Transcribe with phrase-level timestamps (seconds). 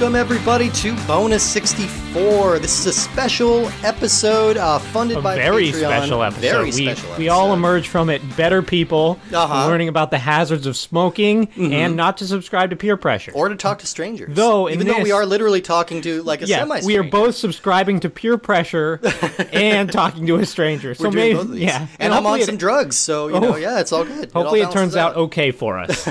[0.00, 2.09] Welcome, everybody, to Bonus 64.
[2.12, 5.78] This is a special episode uh, funded a by very Patreon.
[5.86, 6.40] special episode.
[6.40, 9.66] Very we, special we all emerge from it better people, Uh-huh.
[9.68, 13.30] learning about the hazards of smoking and not to subscribe to peer pressure.
[13.34, 14.34] Or to talk to strangers.
[14.34, 17.36] Though, Even though we are literally talking to like a yeah, semi we are both
[17.36, 19.00] subscribing to peer pressure
[19.52, 20.94] and talking to a stranger.
[20.94, 21.62] So maybe, both of these.
[21.62, 23.56] yeah, And, I'm on hopefully some drugs, so, you know, Oh.
[23.56, 24.30] yeah, it's all good.
[24.32, 26.06] Hopefully, it balances turns out okay for us.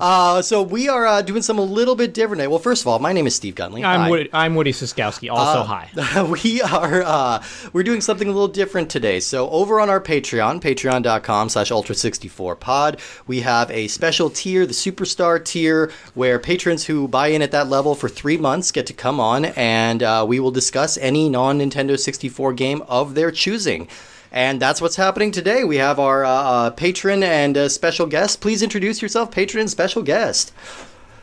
[0.00, 2.48] Uh, so we are uh, doing something a little bit different.
[2.50, 3.84] Well, first of all, my name is Steve Gunley.
[3.84, 5.30] I'm Woody, I'm Woody Siskowski.
[5.30, 6.22] Also, Uh, hi.
[6.42, 9.20] we are uh, we're doing something a little different today.
[9.20, 15.44] So over on our Patreon, patreon.com slash ultra64pod, we have a special tier, the superstar
[15.44, 19.20] tier, where patrons who buy in at that level for three months get to come
[19.20, 23.88] on and uh, we will discuss any non-Nintendo 64 game of their choosing.
[24.32, 25.62] And that's what's happening today.
[25.62, 28.40] We have our uh, uh, patron and uh, special guest.
[28.40, 30.52] Please introduce yourself, patron and special guest.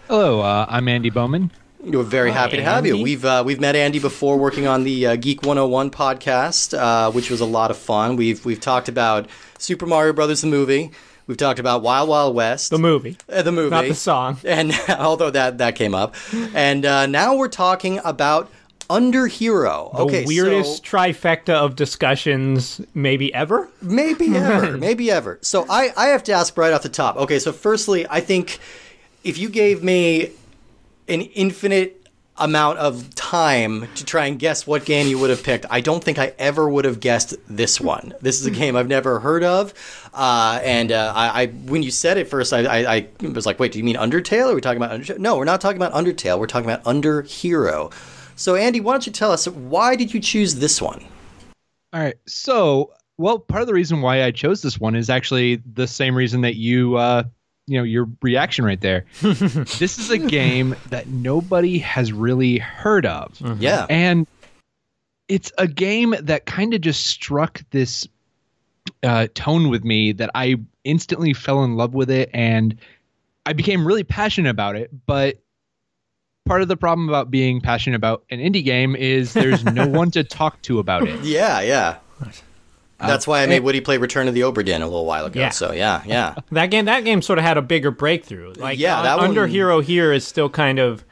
[0.07, 1.51] Hello, uh, I'm Andy Bowman.
[1.83, 3.01] We're very happy to have you.
[3.01, 7.31] We've uh, we've met Andy before working on the uh, Geek 101 podcast, uh, which
[7.31, 8.17] was a lot of fun.
[8.17, 10.91] We've we've talked about Super Mario Brothers the movie.
[11.25, 14.37] We've talked about Wild Wild West, The movie, uh, the movie, not the song.
[14.45, 16.13] and although that that came up,
[16.53, 18.51] and uh, now we're talking about
[18.87, 19.89] Under Hero.
[19.95, 23.69] The okay, weirdest so trifecta of discussions maybe ever.
[23.81, 25.39] maybe ever, maybe ever.
[25.41, 27.15] So I I have to ask right off the top.
[27.17, 28.59] Okay, so firstly, I think
[29.23, 30.31] if you gave me
[31.11, 31.97] an infinite
[32.37, 36.03] amount of time to try and guess what game you would have picked, I don't
[36.03, 38.13] think I ever would have guessed this one.
[38.21, 39.73] This is a game I've never heard of,
[40.13, 43.59] uh, and uh, I, I when you said it first, I, I, I was like,
[43.59, 44.51] "Wait, do you mean Undertale?
[44.51, 46.39] Are we talking about Undertale?" No, we're not talking about Undertale.
[46.39, 47.91] We're talking about Under Hero.
[48.35, 51.03] So, Andy, why don't you tell us why did you choose this one?
[51.93, 55.61] All right, so well, part of the reason why I chose this one is actually
[55.73, 57.23] the same reason that you, uh,
[57.67, 59.05] you know, your reaction right there.
[59.21, 64.27] this is a game that nobody has really heard of, Yeah, and
[65.27, 68.07] it's a game that kind of just struck this
[69.03, 72.77] uh, tone with me that I instantly fell in love with it, and
[73.45, 75.37] I became really passionate about it, but.
[76.47, 80.09] Part of the problem about being passionate about an indie game is there's no one
[80.11, 81.23] to talk to about it.
[81.23, 81.97] yeah, yeah.
[83.07, 85.39] That's why I made Woody play Return of the Obra Dinn a little while ago.
[85.39, 85.49] Yeah.
[85.49, 86.35] So yeah, yeah.
[86.51, 88.53] That game, that game sort of had a bigger breakthrough.
[88.53, 91.03] Like, Yeah, uh, that Under Hero here is still kind of.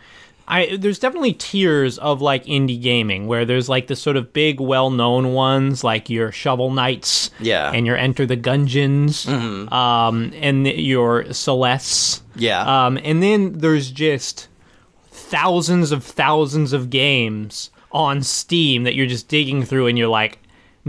[0.51, 4.59] I, there's definitely tiers of like indie gaming where there's like the sort of big,
[4.59, 7.71] well-known ones like your Shovel Knights, Yeah.
[7.71, 9.71] and your Enter the Gungeons, Mm-hmm.
[9.71, 12.61] um, and your Celestes, Yeah.
[12.87, 14.47] um, and then there's just
[15.11, 20.39] thousands of thousands of games on Steam that you're just digging through, and you're like,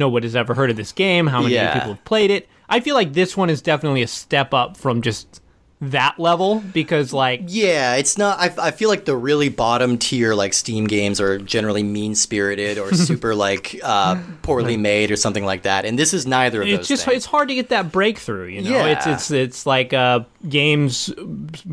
[0.01, 1.29] nobody's ever heard of this game.
[1.29, 1.75] How many Yeah.
[1.75, 2.49] people have played it?
[2.69, 5.41] I feel like this one is definitely a step up from just
[5.83, 8.39] that level because, like, Yeah, it's not.
[8.39, 12.77] I, I feel like the really bottom tier, like Steam games, are generally mean spirited
[12.79, 15.85] or super like uh, poorly made or something like that.
[15.87, 16.79] And this is neither of those.
[16.81, 17.17] it's just things.
[17.19, 18.47] it's hard to get that breakthrough.
[18.49, 18.87] You know, Yeah.
[18.87, 21.11] it's it's it's like uh, games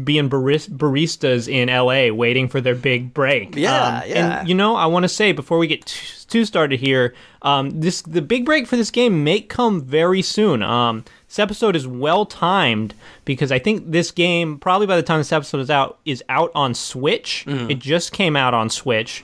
[0.03, 2.11] being baris- baristas in L.A.
[2.11, 3.55] waiting for their big break.
[3.55, 4.39] Yeah, Um, yeah.
[4.39, 5.85] And you know, I want to say before we get
[6.29, 10.63] too started here, um, this the big break for this game may come very soon.
[10.63, 12.93] Um, this episode is well timed
[13.25, 16.51] because I think this game probably by the time this episode is out is out
[16.55, 17.43] on Switch.
[17.47, 17.71] Mm-hmm.
[17.71, 19.23] It just came out on Switch.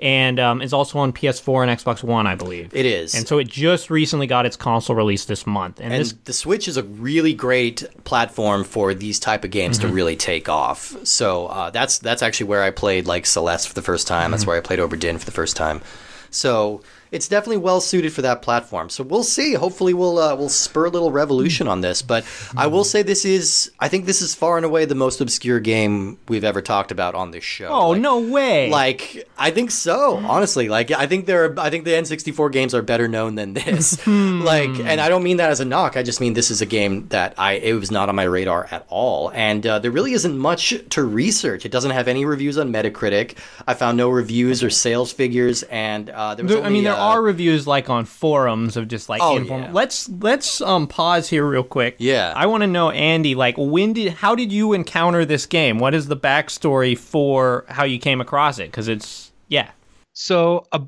[0.00, 2.74] And um, is also on PS4 and Xbox One, I believe.
[2.74, 3.14] It is.
[3.14, 5.80] And so it just recently got its console release this month.
[5.80, 9.78] And, and this the Switch is a really great platform for these type of games
[9.78, 9.88] Mm-hmm.
[9.88, 10.96] to really take off.
[11.06, 14.24] So uh, that's that's actually where I played like Celeste for the first time.
[14.24, 14.30] Mm-hmm.
[14.32, 15.80] That's where I played Obra Dinn for the first time.
[16.28, 16.82] So
[17.14, 18.90] it's definitely well suited for that platform.
[18.90, 19.54] So we'll see.
[19.54, 22.02] Hopefully, we'll uh, we'll spur a little revolution on this.
[22.02, 22.24] But
[22.56, 25.60] I will say this is I think this is far and away the most obscure
[25.60, 27.68] game we've ever talked about on this show.
[27.68, 28.70] oh Like- no way!
[28.70, 30.68] like I think so, honestly.
[30.68, 33.98] Like I think there are I think the N64 games are better known than this.
[34.04, 34.42] Hmm.
[34.42, 35.96] like and I don't mean that as a knock.
[35.96, 38.66] I just mean this is a game that I it was not on my radar
[38.70, 39.30] at all.
[39.32, 41.64] And uh, there really isn't much to research.
[41.64, 43.36] It doesn't have any reviews on Metacritic.
[43.66, 46.84] I found no reviews or sales figures and uh, there was There- only, I mean,
[46.84, 49.72] there uh, are reviews like on forums of just like Oh, inform- yeah.
[49.72, 51.96] Let's let's um pause here real quick.
[51.98, 52.32] Yeah.
[52.36, 55.78] I want to know, Andy, like when did how did you encounter this game?
[55.78, 58.70] What is the backstory for how you came across it?
[58.70, 59.70] Because it's yeah.
[60.12, 60.80] So uh,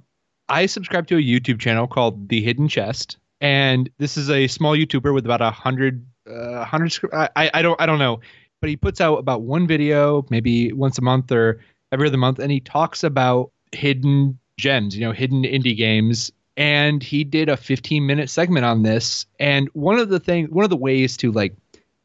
[0.48, 4.76] I subscribe to a YouTube channel called The Hidden Chest, and this is a small
[4.76, 6.92] YouTuber with about a hundred, uh, hundred.
[6.92, 8.20] sc- I, I don't, I don't know,
[8.60, 11.60] but he puts out about one video, maybe once a month or
[11.90, 16.32] every other month, and he talks about hidden gems, you know, hidden indie games.
[16.56, 19.26] And he did a 15 minute segment on this.
[19.38, 21.54] And one of the things, one of the ways to like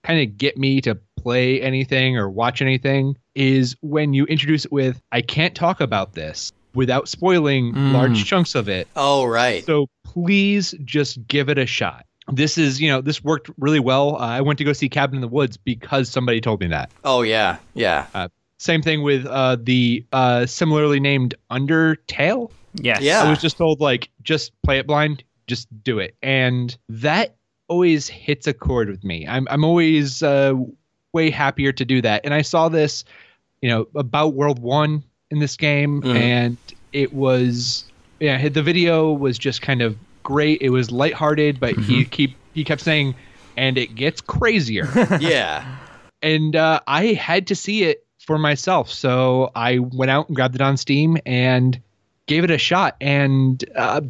[0.03, 4.71] kind of get me to play anything or watch anything is when you introduce it
[4.71, 7.93] with I can't talk about this without spoiling Mm.
[7.93, 8.87] large chunks of it.
[8.95, 9.65] Oh, right.
[9.65, 12.05] So please just give it a shot.
[12.31, 14.15] This is, you know, this worked really well.
[14.15, 16.91] Uh, I went to go see Cabin in the Woods because somebody told me that.
[17.03, 17.57] Oh, yeah.
[17.73, 18.05] Yeah.
[18.61, 22.51] Same thing with uh, the uh, similarly named Undertale.
[22.75, 23.01] Yes.
[23.01, 23.23] Yeah.
[23.23, 27.35] I was just told like just play it blind, just do it, and that
[27.67, 29.27] always hits a chord with me.
[29.27, 30.53] I'm I'm always uh,
[31.11, 32.21] way happier to do that.
[32.23, 33.03] And I saw this,
[33.61, 36.15] you know, about World One in this game, Mhm.
[36.15, 36.57] and
[36.93, 37.85] it was
[38.19, 40.61] yeah, the video was just kind of great.
[40.61, 43.15] It was lighthearted, but he keep he kept saying,
[43.57, 44.87] and it gets crazier
[45.19, 45.65] Yeah.
[46.21, 48.89] and uh, I had to see it for myself.
[48.89, 51.79] So I went out and grabbed it on Steam and
[52.27, 52.95] gave it a shot.
[53.01, 54.01] And uh,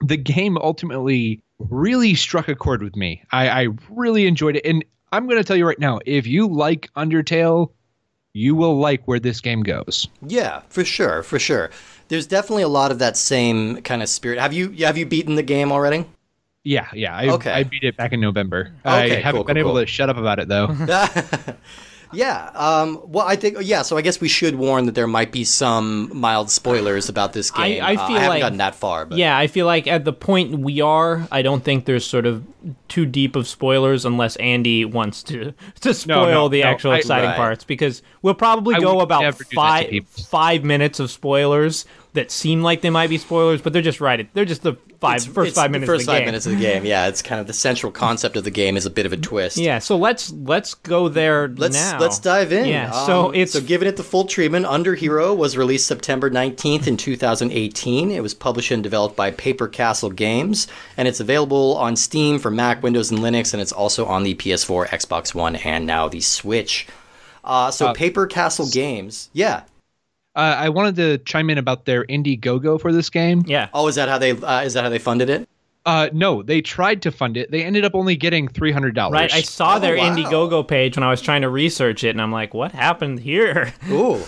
[0.00, 3.22] the game ultimately really struck a chord with me.
[3.32, 4.64] I, I really enjoyed it.
[4.64, 4.82] And
[5.12, 7.70] I'm going to tell you right now if you like Undertale,
[8.32, 10.08] you will like where this game goes.
[10.26, 11.70] Yeah, for sure, for sure.
[12.08, 14.38] There's definitely a lot of that same kind of spirit.
[14.38, 16.06] Have you have you beaten the game already?
[16.64, 17.14] Yeah, yeah.
[17.14, 17.52] I, Okay.
[17.52, 18.72] I beat it back in November.
[18.86, 19.80] I haven't cool, been cool, able cool.
[19.80, 20.66] to shut up about it, though.
[22.14, 22.50] yeah.
[22.54, 23.82] Um, well, I think yeah.
[23.82, 27.50] So I guess we should warn that there might be some mild spoilers about this
[27.50, 27.82] game.
[27.82, 30.04] I Uh, feel I haven't like- gotten that far, but Yeah, I feel like at
[30.04, 32.44] the point we are, I don't think there's sort of
[32.88, 36.98] too deep of spoilers unless Andy wants to to spoil no, the no, actual I-
[36.98, 37.36] exciting Right.
[37.36, 41.10] parts because we'll probably I go about never do that to five five minutes of
[41.10, 41.84] spoilers
[42.14, 44.28] that seem like they might be spoilers, but they're just right.
[44.34, 46.26] They're just the five It's- first it's five the minutes first of the five game.
[46.26, 46.84] minutes of the game.
[46.86, 49.16] Yeah, it's kind of the central concept of the game is a bit of a
[49.16, 49.56] twist.
[49.58, 51.98] Yeah, so let's let's go there Let's now.
[52.00, 52.66] let's dive in.
[52.66, 54.64] Yeah, so Um, it's so giving it the full treatment.
[54.66, 58.10] Under Hero was released September 19th in 2018.
[58.10, 60.66] It was published and developed by Paper Castle Games,
[60.96, 64.34] and it's available on Steam for Mac, Windows, and Linux, and it's also on the
[64.34, 66.86] PS4, Xbox One, and now the Switch.
[67.42, 69.62] Uh, so Uh, Paper Castle Games, yeah.
[70.36, 73.44] Uh, I wanted to chime in about their Indiegogo for this game.
[73.46, 73.68] yeah.
[73.74, 75.48] Oh, is that how they uh, is that how they funded it?
[75.86, 77.50] Uh, no, they tried to fund it.
[77.50, 79.12] They ended up only getting three hundred dollars.
[79.14, 80.14] Right, I saw Oh, their wow.
[80.16, 83.74] Indiegogo page when I was trying to research it, and I'm like, "What happened here?"
[83.90, 84.22] Ooh.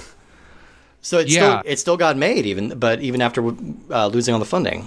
[1.00, 1.61] So it Yeah.
[1.61, 3.43] still it still got made even, but even after
[3.91, 4.87] uh, losing all the funding.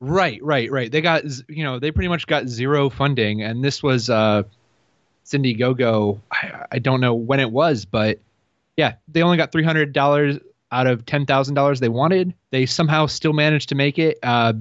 [0.00, 0.90] Right, right, right.
[0.90, 4.42] They got you know they pretty much got zero funding, and this was uh,
[5.22, 6.18] it's Indiegogo.
[6.32, 8.18] I, I don't know when it was, but
[8.76, 10.38] yeah, they only got three hundred dollars
[10.70, 12.32] out of ten thousand dollars they wanted.
[12.50, 14.54] They somehow still managed to make it, uh,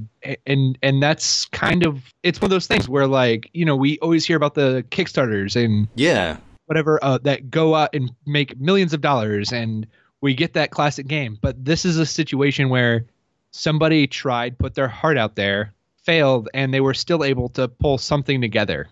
[0.46, 3.98] and and that's kind of it's one of those things where like you know we
[4.00, 6.38] always hear about the Kickstarters and Yeah.
[6.66, 9.88] whatever uh, that go out and make millions of dollars and
[10.22, 13.06] we get that classic game but this is a situation where
[13.52, 15.74] somebody tried put their heart out there
[16.04, 18.88] failed and they were still able to pull something together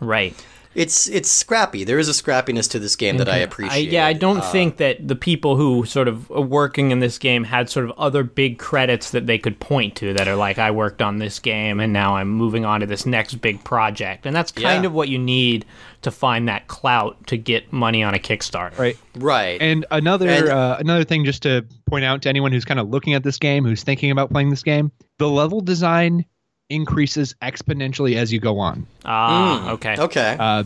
[0.00, 0.34] right.
[0.72, 1.82] It's it's scrappy.
[1.82, 3.90] There is a scrappiness to this game that I appreciate.
[3.90, 7.18] yeah, I don't Uh, think that the people who sort of are working in this
[7.18, 10.58] game had sort of other big credits that they could point to that are like,
[10.60, 14.26] I worked on this game and now I'm moving on to this next big project.
[14.26, 14.88] And that's kind Yeah.
[14.88, 15.64] of what you need
[16.02, 18.78] to find that clout to get money on a Kickstarter.
[18.78, 19.60] right right.
[19.60, 22.88] and another And- uh, another thing just to point out to anyone who's kind of
[22.88, 26.24] looking at this game who's thinking about playing this game the level design
[26.70, 29.96] increases exponentially as you go on Ah, Mm, okay.
[29.98, 30.36] Okay.
[30.38, 30.64] uh,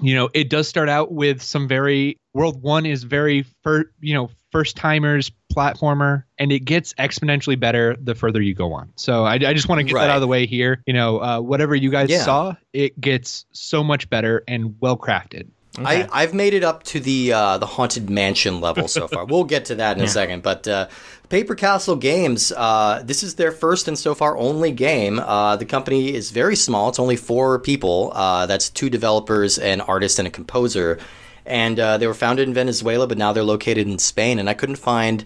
[0.00, 4.14] you know it does start out with some very world one is very fir- you
[4.14, 9.24] know first timers platformer and it gets exponentially better the further you go on so
[9.24, 10.02] i, I just want to get Right.
[10.02, 12.24] that out of the way here you know uh, whatever you guys Yeah.
[12.24, 15.48] saw it gets so much better and well crafted
[15.80, 16.02] Okay.
[16.02, 19.24] I, I've made it up to the uh, the haunted mansion level so far.
[19.26, 20.42] we'll get to that in a second.
[20.42, 20.88] But uh,
[21.28, 25.18] Paper Castle Games, uh, this is their first and so far only game.
[25.18, 28.12] Uh, the company is very small; it's only four people.
[28.14, 30.98] Uh, that's two developers, an artist, and a composer.
[31.46, 34.38] And uh, they were founded in Venezuela, but now they're located in Spain.
[34.38, 35.24] And I couldn't find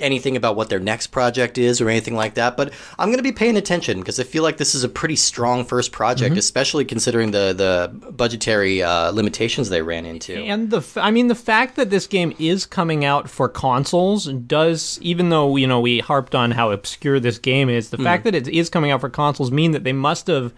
[0.00, 2.56] anything about what their next project is or anything like that.
[2.56, 5.16] But I'm going to be paying attention because I feel like this is a pretty
[5.16, 10.34] strong first project, especially considering the the budgetary uh, limitations they ran into.
[10.34, 14.26] And the, f- I mean, the fact that this game is coming out for consoles
[14.26, 18.24] does, even though you know we harped on how obscure this game is, the fact
[18.24, 20.52] that it is coming out for consoles mean that they must have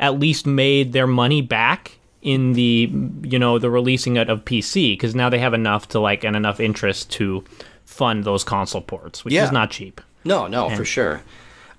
[0.00, 2.90] at least made their money back in the,
[3.22, 6.36] you know, the releasing it of PC because now they have enough to like and
[6.36, 7.42] enough interest to
[7.92, 9.44] fund those console ports, which Yeah.
[9.44, 10.00] is not cheap.
[10.24, 11.22] No, no, for sure.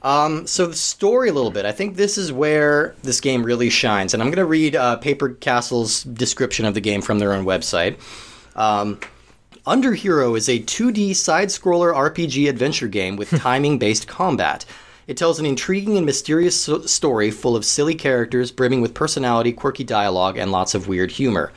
[0.01, 1.65] Um, so the story a little bit.
[1.65, 4.97] I think this is where this game really shines, and I'm going to read uh,
[4.97, 7.95] Paper Castle's description of the game from their own website.
[8.55, 8.99] Um,
[9.65, 14.65] Under Hero is a 2D side-scroller RPG adventure game with timing-based combat.
[15.07, 19.53] It tells an intriguing and mysterious so- story full of silly characters, brimming with personality,
[19.53, 21.53] quirky dialogue, and lots of weird humor.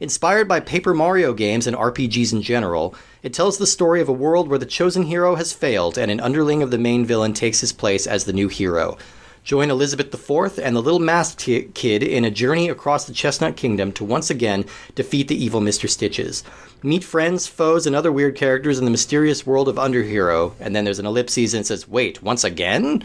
[0.00, 2.94] Inspired by Paper Mario games and RPGs in general,
[3.26, 6.20] it tells the story of a world where the chosen hero has failed and an
[6.20, 8.96] underling of the main villain takes his place as the new hero.
[9.42, 13.56] Join Elizabeth IV and the little masked ki- kid in a journey across the Chestnut
[13.56, 14.64] Kingdom to once again
[14.94, 15.90] defeat the evil Mr.
[15.90, 16.44] Stitches.
[16.84, 20.52] Meet friends, foes, and other weird characters in the mysterious world of Underhero.
[20.60, 23.04] And then there's an ellipses and says, "Wait, once again?"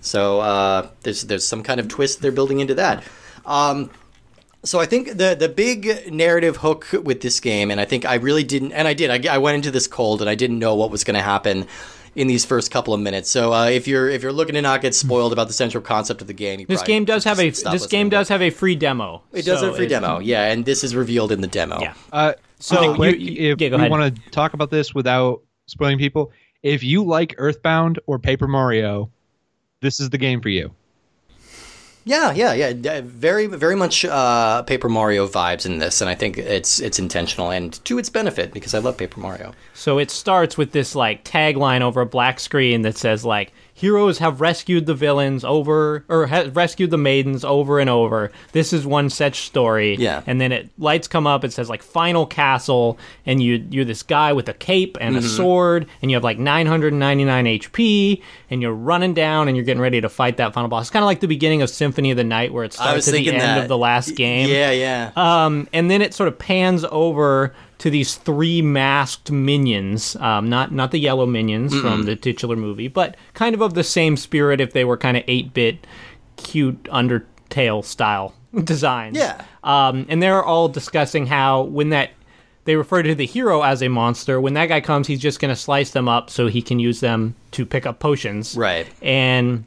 [0.00, 3.02] So uh, there's there's some kind of twist they're building into that.
[3.44, 3.90] Um,
[4.66, 8.14] so I think the the big narrative hook with this game, and I think I
[8.16, 9.26] really didn't, and I did.
[9.26, 11.66] I, I went into this cold, and I didn't know what was going to happen
[12.14, 13.30] in these first couple of minutes.
[13.30, 16.20] So uh, if you're if you're looking to not get spoiled about the central concept
[16.20, 18.74] of the game, you This game does have a this game does have a free
[18.74, 19.22] demo.
[19.32, 21.80] It does So have a free demo, yeah, and this is revealed in the demo.
[21.80, 21.94] Yeah.
[22.12, 25.42] Uh, So so you- quick, you- if yeah, we want to talk about this without
[25.66, 26.32] spoiling people,
[26.62, 29.10] if you like Earthbound or Paper Mario,
[29.82, 30.72] this is the game for you.
[32.06, 33.00] Yeah, yeah, yeah.
[33.04, 37.50] Very, very much uh, Paper Mario vibes in this, and I think it's it's intentional
[37.50, 39.52] and to its benefit because I love Paper Mario.
[39.74, 44.16] So it starts with this like tagline over a black screen that says like heroes
[44.18, 48.32] have rescued the villains over or ha- rescued the maidens over and over.
[48.52, 49.96] This is one such story.
[49.96, 50.22] Yeah.
[50.26, 51.44] And then it lights come up.
[51.44, 55.26] It says like final castle, and you you're this guy with a cape and Mm-hmm.
[55.26, 59.80] a sword, and you have like 999 HP, and you're running down and you're getting
[59.82, 60.84] ready to fight that final boss.
[60.84, 63.12] It's kind of like the beginning of Symphony of the Night where it starts at
[63.14, 64.48] the end that of the last game.
[64.48, 65.10] Yeah, yeah.
[65.16, 70.72] Um, and then it sort of pans over to these three masked minions, um, not
[70.72, 74.60] not the yellow minions from the titular movie, but kind of of the same spirit
[74.60, 75.86] if they were kind of eight bit,
[76.36, 79.16] cute Undertale style designs.
[79.16, 79.44] Yeah.
[79.62, 82.10] Um, and they're all discussing how when that
[82.64, 84.40] they refer to the hero as a monster.
[84.40, 87.00] When that guy comes, he's just going to slice them up so he can use
[87.00, 88.56] them to pick up potions.
[88.56, 88.88] Right.
[89.00, 89.64] And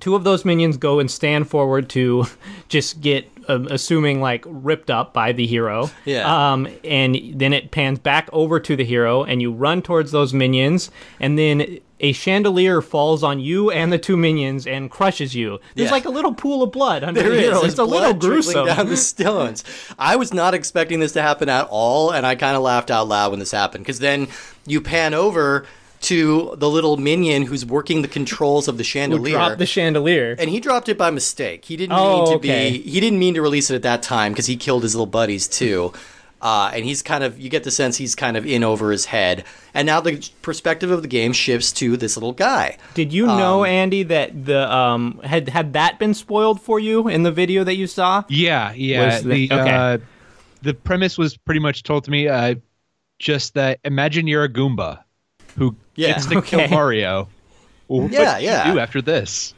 [0.00, 2.26] two of those minions go and stand forward to
[2.68, 6.52] just get um, assuming like ripped up by the hero Yeah.
[6.52, 10.32] um and then it pans back over to the hero and you run towards those
[10.34, 15.58] minions and then a chandelier falls on you and the two minions and crushes you
[15.74, 15.92] there's Yeah.
[15.92, 18.88] like a little pool of blood under There the hero it's a little gruesome down
[18.88, 19.64] the stones.
[19.98, 23.08] I was not expecting this to happen at all, and I kind of laughed out
[23.08, 24.28] loud when this happened because then
[24.66, 25.66] you pan over
[26.04, 29.34] to the little minion who's working the controls of the Who chandelier.
[29.34, 31.64] dropped the chandelier and he dropped it by mistake.
[31.64, 32.70] He didn't Oh, mean to okay.
[32.72, 32.78] be.
[32.90, 35.48] He didn't mean to release it at that time because he killed his little buddies
[35.48, 35.92] too.
[36.42, 37.40] Uh, and he's kind of.
[37.40, 39.44] You get the sense he's kind of in over his head.
[39.72, 42.76] And now the perspective of the game shifts to this little guy.
[42.92, 47.08] Did you Um, know, Andy, that the um had had that been spoiled for you
[47.08, 48.24] in the video that you saw?
[48.28, 49.06] Yeah, yeah.
[49.14, 49.70] Was the- the okay.
[49.70, 49.98] uh,
[50.60, 52.28] the premise was pretty much told to me.
[52.28, 52.56] Uh,
[53.18, 55.03] just that imagine you're a Goomba
[55.56, 56.68] who Yeah, gets to kill.
[56.68, 57.28] Mario.
[57.88, 58.72] Well, Yeah, yeah.
[58.72, 59.54] Do after this.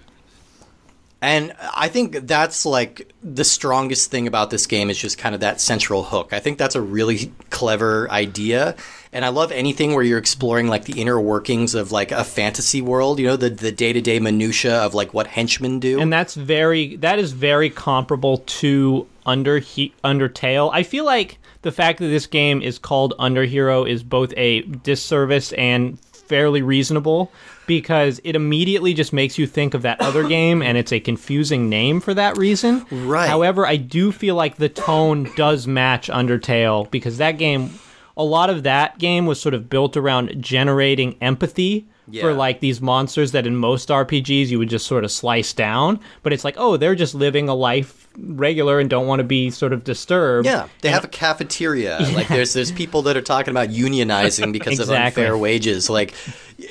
[1.22, 5.40] And I think that's like the strongest thing about this game is just kind of
[5.40, 6.32] that central hook.
[6.32, 8.76] I think that's a really clever idea.
[9.14, 12.82] And I love anything where you're exploring like the inner workings of like a fantasy
[12.82, 15.98] world, you know, the the day-to-day minutia of like what henchmen do.
[15.98, 21.72] and that's very that is very comparable to under he, undertale i feel like the
[21.72, 27.30] fact that this game is called underhero is both a disservice and fairly reasonable
[27.66, 31.68] because it immediately just makes you think of that other game and it's a confusing
[31.68, 33.28] name for that reason Right.
[33.28, 37.70] however i do feel like the tone does match undertale because that game
[38.16, 41.86] a lot of that game was sort of built around generating empathy
[42.20, 46.00] for like these monsters that in most RPGs you would just sort of slice down,
[46.22, 49.50] but it's like, oh, they're just living a life regular and don't want to be
[49.50, 50.46] sort of disturbed.
[50.46, 51.98] Yeah, they have a cafeteria.
[52.16, 54.96] Like there's there's people that are talking about unionizing because Exactly.
[54.96, 55.90] of unfair wages.
[55.90, 56.14] Like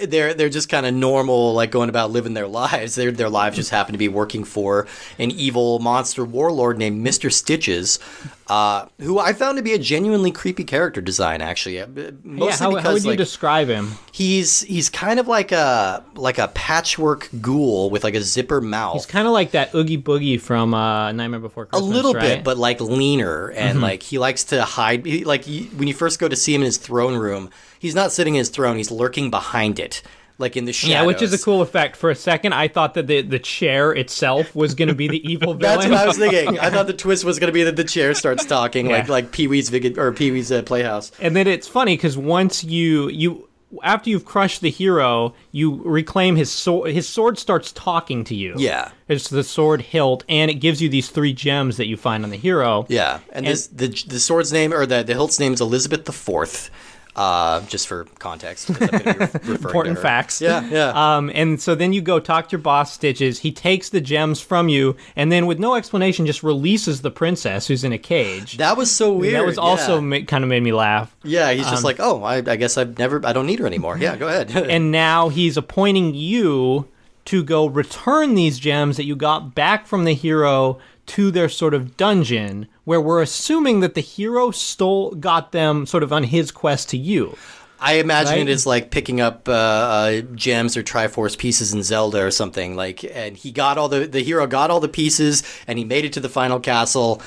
[0.07, 2.95] they're they're just kind of normal, like going about living their lives.
[2.95, 4.87] Their their lives just happen to be working for
[5.19, 7.99] an evil monster warlord named Mister Stitches,
[8.47, 11.41] uh, who I found to be a genuinely creepy character design.
[11.41, 11.87] Actually, Uh,
[12.23, 13.91] mostly Yeah, how, because how would you like, describe him?
[14.11, 18.93] he's he's kind of like a like a patchwork ghoul with like a zipper mouth.
[18.93, 21.89] He's kind of like that Oogie Boogie from uh, Nightmare Before Christmas.
[21.89, 22.21] a little right?
[22.37, 23.83] bit, but like leaner, and Mm-hmm.
[23.83, 25.05] like he likes to hide.
[25.05, 27.49] He, like he, when you first go to see him in his throne room,
[27.85, 30.01] he's not sitting in his throne; he's lurking behind it,
[30.37, 30.91] like in the shadows.
[30.91, 31.95] yeah, which is a cool effect.
[31.95, 35.25] For a second, I thought that the, the chair itself was going to be the
[35.31, 35.79] evil villain.
[35.79, 36.59] That's what I was thinking.
[36.59, 39.11] I thought the twist was going to be that the chair starts talking, like Yeah.
[39.11, 41.11] like Pee Wee's Vig- or Pee Wee's uh, Playhouse.
[41.21, 43.47] and then it's funny because once you you
[43.83, 46.91] after you've crushed the hero, you reclaim his sword.
[46.91, 48.53] His sword starts talking to you.
[48.57, 48.91] Yeah.
[49.09, 52.29] it's the sword hilt, and it gives you these three gems that you find on
[52.29, 52.85] the hero.
[52.87, 56.13] Yeah, and, this the the sword's name or the the hilt's name is Elizabeth the
[56.13, 56.69] Fourth.
[57.15, 58.67] Uh, just for context.
[58.67, 60.41] 'cause I'm gonna be re- referring to Important facts.
[60.41, 60.89] Yeah, yeah.
[61.17, 63.39] Um, and so then you go talk to your boss, Stitches.
[63.39, 67.67] He takes the gems from you, and then with no explanation, just releases the princess
[67.67, 68.57] who's in a cage.
[68.57, 69.35] that was so weird.
[69.35, 70.01] that was also yeah.
[70.01, 71.15] ma- kind of made me laugh.
[71.23, 73.97] Yeah, he's just like, oh, I, I guess I've never, I don't need her anymore.
[73.97, 74.51] Yeah, go ahead.
[74.75, 76.87] And now he's appointing you
[77.25, 81.73] to go return these gems that you got back from the hero to their sort
[81.73, 86.51] of dungeon, where we're assuming that the hero stole, got them sort of on his
[86.51, 87.37] quest to you.
[87.79, 88.41] I imagine Right?
[88.41, 92.75] it is like picking up uh, uh, gems or Triforce pieces in Zelda or something.
[92.75, 96.05] Like, and he got all the the hero got all the pieces, and he made
[96.05, 97.21] it to the final castle.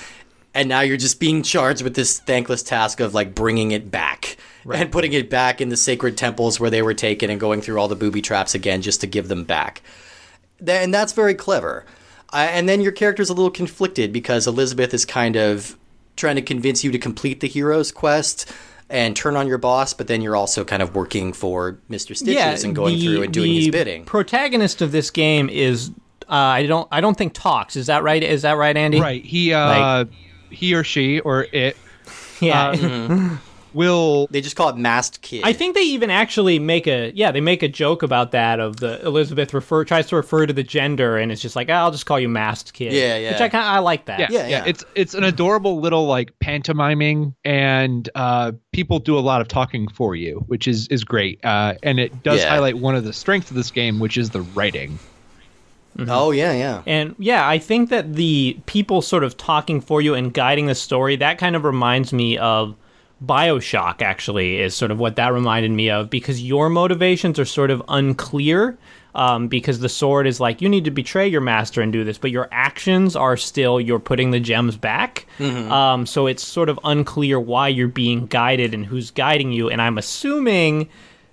[0.54, 4.38] And now you're just being charged with this thankless task of like bringing it back
[4.73, 7.78] and putting it back in the sacred temples where they were taken, and going through
[7.78, 9.82] all the booby traps again just to give them back.
[10.66, 11.85] And that's very clever.
[12.32, 15.76] Uh, and then your character's a little conflicted because Elizabeth is kind of
[16.16, 18.50] trying to convince you to complete the hero's quest
[18.90, 22.16] and turn on your boss, but then you're also kind of working for Mr.
[22.16, 24.04] Stitches and going the- through and doing the his bidding.
[24.04, 25.90] The protagonist of this game is
[26.28, 27.76] uh, I don't I don't think talks.
[27.76, 28.23] Is that right?
[28.23, 29.00] Is that right, Andy?
[29.00, 29.25] Right.
[29.25, 30.04] He uh
[30.50, 31.76] he or she or it
[32.40, 32.70] Yeah.
[32.70, 33.37] Uh,
[33.75, 35.42] will They just call it Masked Kid.
[35.44, 38.76] I think they even actually make a yeah they make a joke about that of
[38.76, 42.06] the Elizabeth refer tries to refer to the gender and it's just like I'll just
[42.06, 43.32] call you masked kid Yeah, yeah.
[43.32, 44.64] which I kind I like that yeah, Yeah, yeah, yeah.
[44.66, 49.88] It's it's an adorable little like pantomiming, and uh, people do a lot of talking
[49.88, 51.44] for you, which is is great.
[51.44, 52.48] Uh, and it does Yeah.
[52.50, 54.98] highlight one of the strengths of this game, which is the writing.
[56.06, 56.82] Oh yeah, yeah.
[56.87, 60.75] And yeah, I think that the people sort of talking for you and guiding the
[60.76, 62.76] story, that kind of reminds me of
[63.25, 67.70] Bioshock, actually, is sort of what that reminded me of because your motivations are sort
[67.70, 68.78] of unclear.
[69.14, 72.18] Um, because the sword is like, you need to betray your master and do this,
[72.18, 75.26] but your actions are still, you're putting the gems back.
[75.73, 79.71] Um, so it's sort of unclear why you're being guided and who's guiding you.
[79.71, 80.88] And I'm assuming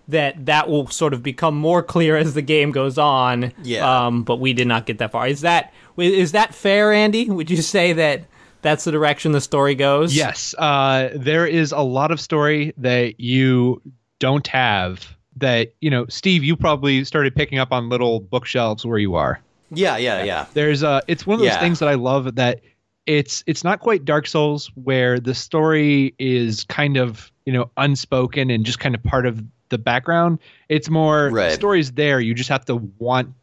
[0.08, 3.52] that that will sort of become more clear as the game goes on.
[3.62, 4.08] Yeah.
[4.08, 5.28] Um, but we did not get that far.
[5.28, 7.30] Is that is that fair, Andy?
[7.30, 8.26] Would you say that
[8.66, 10.14] that's the direction the story goes?
[10.16, 13.82] Yes, uh, there is a lot of story that you
[14.20, 15.16] don't have.
[15.38, 19.40] That you know, Steve, you probably started picking up on little bookshelves where you are.
[19.70, 20.46] Yeah, yeah, yeah.
[20.54, 21.60] There's uh it's one of those Yeah.
[21.60, 22.62] things that I love that
[23.06, 28.50] it's it's not quite Dark Souls where the story is kind of, you know, unspoken
[28.50, 30.40] and just kind of part of the background.
[30.70, 31.50] It's more Right.
[31.50, 32.20] the story's there.
[32.22, 33.34] You just have to want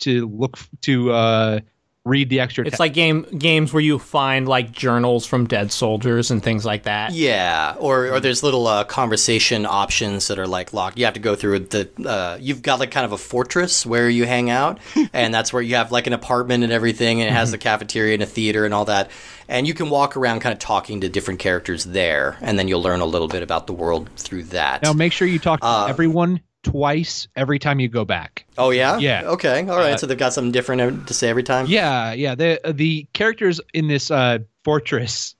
[0.00, 1.60] to look f- to uh
[2.08, 6.30] read the extra It's like game games where you find like journals from dead soldiers
[6.30, 7.12] and things like that.
[7.12, 10.98] Yeah, or or there's little uh, conversation options that are like locked.
[10.98, 11.88] You have to go through the.
[12.04, 14.78] Uh, you've got like kind of a fortress where you hang out,
[15.12, 18.14] and that's where you have like an apartment and everything, and it has the cafeteria
[18.14, 19.10] and a theater and all that.
[19.50, 22.82] And you can walk around, kind of talking to different characters there, and then you'll
[22.82, 24.82] learn a little bit about the world through that.
[24.82, 28.44] now make sure you talk to Uh, everyone twice every time you go back.
[28.56, 29.22] oh yeah, Yeah.
[29.24, 29.94] Okay, all right.
[29.94, 31.66] Uh, so they've got something different uh, to say every time.
[31.66, 32.34] Yeah, yeah.
[32.34, 35.34] The the characters in this uh, fortress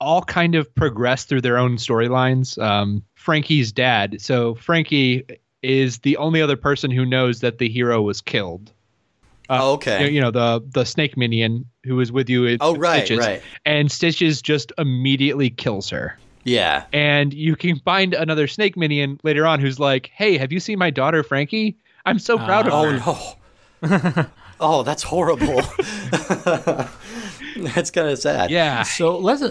[0.00, 2.60] all kind of progress through their own storylines.
[2.62, 4.20] Um, Frankie's dad.
[4.20, 5.24] So Frankie
[5.62, 8.72] is the only other person who knows that the hero was killed.
[9.50, 10.10] Oh, okay.
[10.10, 12.58] You, know the the snake minion who was with you.
[12.60, 13.42] Oh, right, Stitches, right.
[13.64, 16.18] And Stitches just immediately kills her.
[16.48, 16.84] Yeah.
[16.92, 20.78] And you can find another snake minion later on who's like, "Hey, have you seen
[20.78, 21.76] my daughter Frankie?
[22.06, 23.00] I'm so proud of oh, her."
[23.82, 24.26] Oh no.
[24.60, 25.62] oh, that's horrible.
[27.56, 28.50] that's kind of sad.
[28.50, 28.82] Yeah.
[28.82, 29.42] So let's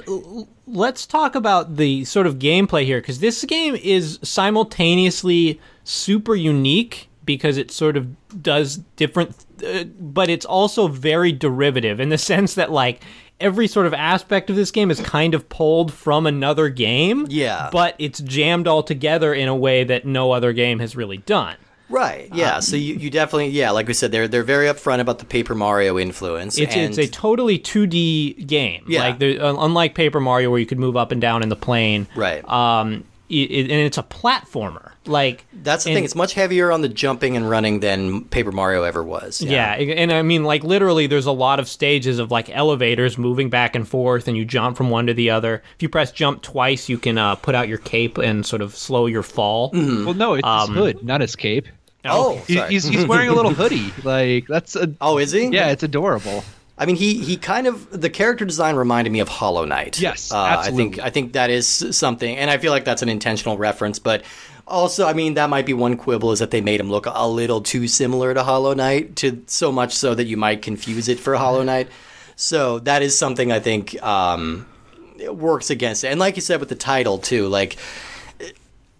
[0.67, 7.09] let's talk about the sort of gameplay here because this game is simultaneously super unique
[7.25, 12.55] because it sort of does different, uh, but it's also very derivative in the sense
[12.55, 13.01] that like
[13.39, 17.27] every sort of aspect of this game is kind of pulled from another game.
[17.29, 17.69] Yeah.
[17.71, 21.55] but it's jammed all together in a way that no other game has really done.
[21.89, 22.29] Right.
[22.33, 22.59] Yeah.
[22.59, 25.55] so you, you definitely yeah, like we said, they're they're very upfront about the Paper
[25.55, 26.57] Mario influence.
[26.57, 28.83] It's and it's a totally 2D game.
[28.87, 29.07] Yeah.
[29.07, 32.07] Like unlike Paper Mario where you could move up and down in the plane.
[32.15, 32.47] Right.
[32.49, 34.91] Um, it, it- and it's a platformer.
[35.05, 36.03] Like that's the and- thing.
[36.03, 39.41] It's much heavier on the jumping and running than Paper Mario ever was.
[39.41, 39.73] yeah.
[39.73, 43.75] and I mean, like literally, there's a lot of stages of like elevators moving back
[43.75, 45.63] and forth, and you jump from one to the other.
[45.75, 48.75] If you press jump twice, you can uh, put out your cape and sort of
[48.75, 49.71] slow your fall.
[49.73, 51.67] Well, no, it's Um, his hood, not his cape.
[52.05, 52.69] Oh, He- sorry.
[52.71, 53.91] he's he's wearing a little hoodie.
[54.03, 55.47] Like that's a oh, is he?
[55.47, 56.43] yeah, it's adorable.
[56.77, 59.99] I mean, he he kind of the character design reminded me of Hollow Knight.
[59.99, 60.99] Yes, uh, I think.
[60.99, 63.97] I think that is something, and I feel like that's an intentional reference.
[63.97, 64.23] But
[64.67, 67.27] also, I mean, that might be one quibble is that they made him look a
[67.27, 71.19] little too similar to Hollow Knight, to so much so that you might confuse it
[71.19, 71.87] for Hollow Knight.
[72.35, 74.67] So that is something I think um,
[75.27, 76.09] works against it.
[76.09, 77.77] And like you said with the title too, like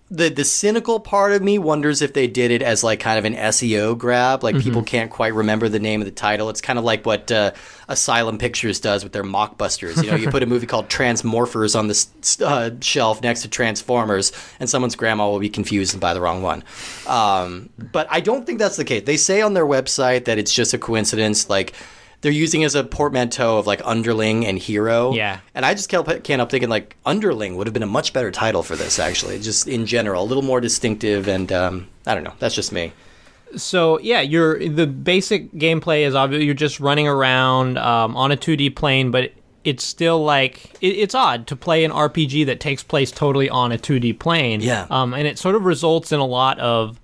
[0.09, 3.25] the the cynical part of me wonders if they did it as like kind of
[3.25, 6.49] an SEO grab, like people can't quite remember the name of the title.
[6.49, 7.51] It's kind of like what uh,
[7.89, 10.01] Asylum Pictures does with their mockbusters.
[10.01, 14.31] You know, you put a movie called Transmorphers on the uh, shelf next to Transformers,
[14.61, 16.63] and someone's grandma will be confused and buy the wrong one.
[17.05, 19.03] Um, but I don't think that's the case.
[19.03, 21.73] They say on their website that it's just a coincidence, like.
[22.21, 25.13] They're using as a portmanteau of like underling and hero.
[25.13, 25.39] Yeah.
[25.53, 28.31] And I just can't, can't help thinking like underling would have been a much better
[28.31, 32.23] title for this actually, just in general, a little more distinctive and um, I don't
[32.23, 32.33] know.
[32.39, 32.91] That's just me.
[33.55, 38.37] So yeah, you're the basic gameplay is obviously you're just running around um, on a
[38.37, 39.31] 2D plane, but
[39.63, 43.71] it's still like it, it's odd to play an RPG that takes place totally on
[43.71, 44.61] a 2D plane.
[44.61, 44.87] Yeah.
[44.89, 46.99] Um, and it sort of results in a lot of.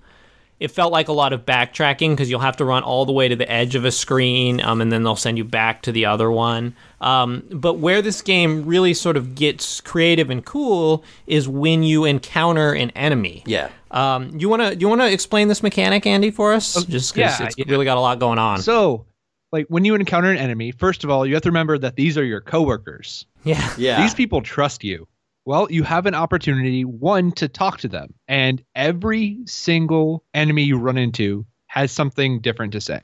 [0.60, 3.28] It felt like a lot of backtracking because you'll have to run all the way
[3.28, 6.06] to the edge of a screen, um, and then they'll send you back to the
[6.06, 6.74] other one.
[7.00, 12.04] Um, but where this game really sort of gets creative and cool is when you
[12.04, 13.42] encounter an enemy.
[13.46, 13.68] Yeah.
[13.90, 16.84] Um, you want to you want to explain this mechanic, Andy, for us?
[16.84, 17.64] Just because yeah, it's yeah.
[17.68, 18.60] really got a lot going on.
[18.60, 19.06] So,
[19.52, 22.16] like when you encounter an enemy, first of all, you have to remember that these
[22.16, 23.26] are your coworkers.
[23.44, 24.02] yeah, Yeah.
[24.02, 25.06] These people trust you.
[25.46, 28.14] Well, you have an opportunity, one, to talk to them.
[28.28, 33.00] And every single enemy you run into has something different to say.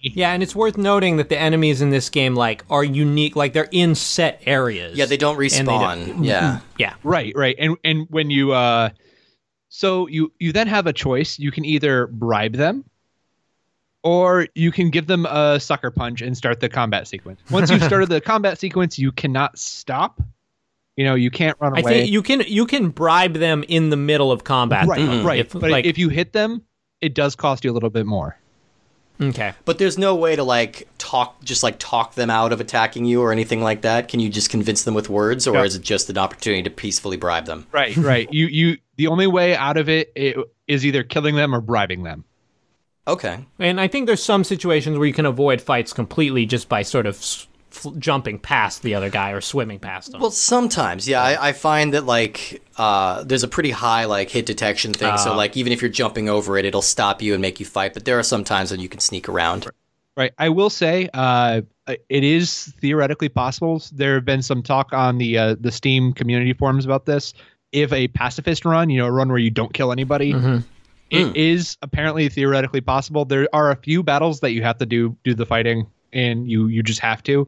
[0.00, 3.52] yeah, and it's worth noting that the enemies in this game like are unique, like
[3.52, 4.96] they're in set areas.
[4.96, 6.06] yeah, they don't And they respawn.
[6.06, 6.60] don't- yeah.
[6.78, 7.54] yeah, Right, right.
[7.58, 8.88] And and when you uh
[9.68, 11.38] so you you then have a choice.
[11.38, 12.84] You can either bribe them
[14.02, 17.38] or you can give them a sucker punch and start the combat sequence.
[17.50, 20.20] Once you've started the combat sequence, you cannot stop.
[20.96, 21.92] You know, you can't run I away.
[22.00, 24.86] think you can you can bribe them in the middle of combat.
[24.86, 25.22] right, though.
[25.22, 25.40] right.
[25.40, 26.62] If, but like, if you hit them,
[27.00, 28.36] it does cost you a little bit more.
[29.20, 33.04] okay, But there's no way to like talk, just like talk them out of attacking
[33.06, 34.08] you or anything like that.
[34.08, 35.62] Can you just convince them with words, or No.
[35.62, 37.66] is it just an opportunity to peacefully bribe them?
[37.72, 38.28] Right, right.
[38.32, 42.02] You you the only way out of it, it is either killing them or bribing
[42.02, 42.24] them.
[43.08, 43.38] Okay.
[43.58, 47.06] and I think there's some situations where you can avoid fights completely just by sort
[47.06, 47.16] of
[47.72, 50.20] s- f- jumping past the other guy or swimming past them.
[50.20, 54.46] Well, sometimes, yeah, I, I find that like uh, there's a pretty high like hit
[54.46, 55.16] detection thing.
[55.18, 55.36] so Ah.
[55.36, 57.94] like even if you're jumping over it, it'll stop you and make you fight.
[57.94, 59.66] But there are some times when you can sneak around.
[60.16, 60.32] Right.
[60.38, 63.82] I will say, uh, it is theoretically possible.
[63.92, 67.32] There have been some talk on the uh, the Steam community forums about this.
[67.72, 70.64] If a pacifist run, you know, a run where you don't kill anybody, Mhm.
[71.10, 73.24] it is apparently theoretically possible.
[73.24, 76.68] There are a few battles that you have to do do the fighting, and you
[76.68, 77.46] you just have to.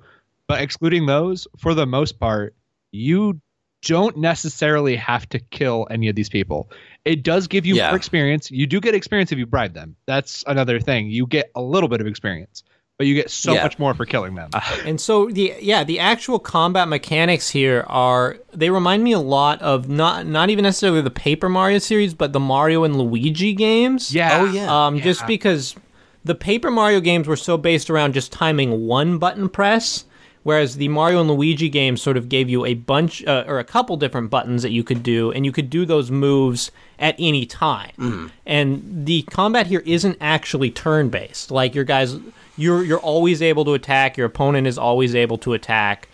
[0.49, 2.55] But excluding those, for the most part,
[2.91, 3.41] you
[3.83, 6.71] don't necessarily have to kill any of these people.
[7.05, 7.89] It does give you Yeah.
[7.89, 8.51] more experience.
[8.51, 9.97] You do get experience if you bribe them.
[10.07, 11.11] That's another thing.
[11.11, 12.63] You get a little bit of experience,
[12.97, 13.65] but you get so Yeah.
[13.65, 14.51] much more for killing them.
[14.85, 19.61] And so the yeah, the actual combat mechanics here are they remind me a lot
[19.63, 24.15] of not not even necessarily the Paper Mario series, but the Mario and Luigi games.
[24.15, 24.39] yeah.
[24.43, 24.87] Oh, yeah.
[24.87, 25.75] Um, just because
[26.25, 30.05] the Paper Mario games were so based around just timing one button press,
[30.43, 33.65] whereas the Mario and Luigi games sort of gave you a bunch uh, or a
[33.65, 37.45] couple different buttons that you could do, and you could do those moves at any
[37.47, 38.31] time.
[38.47, 41.51] And the combat here isn't actually turn based.
[41.51, 42.17] Like your guys,
[42.57, 44.17] you're you're always able to attack.
[44.17, 46.09] Your opponent is always able to attack.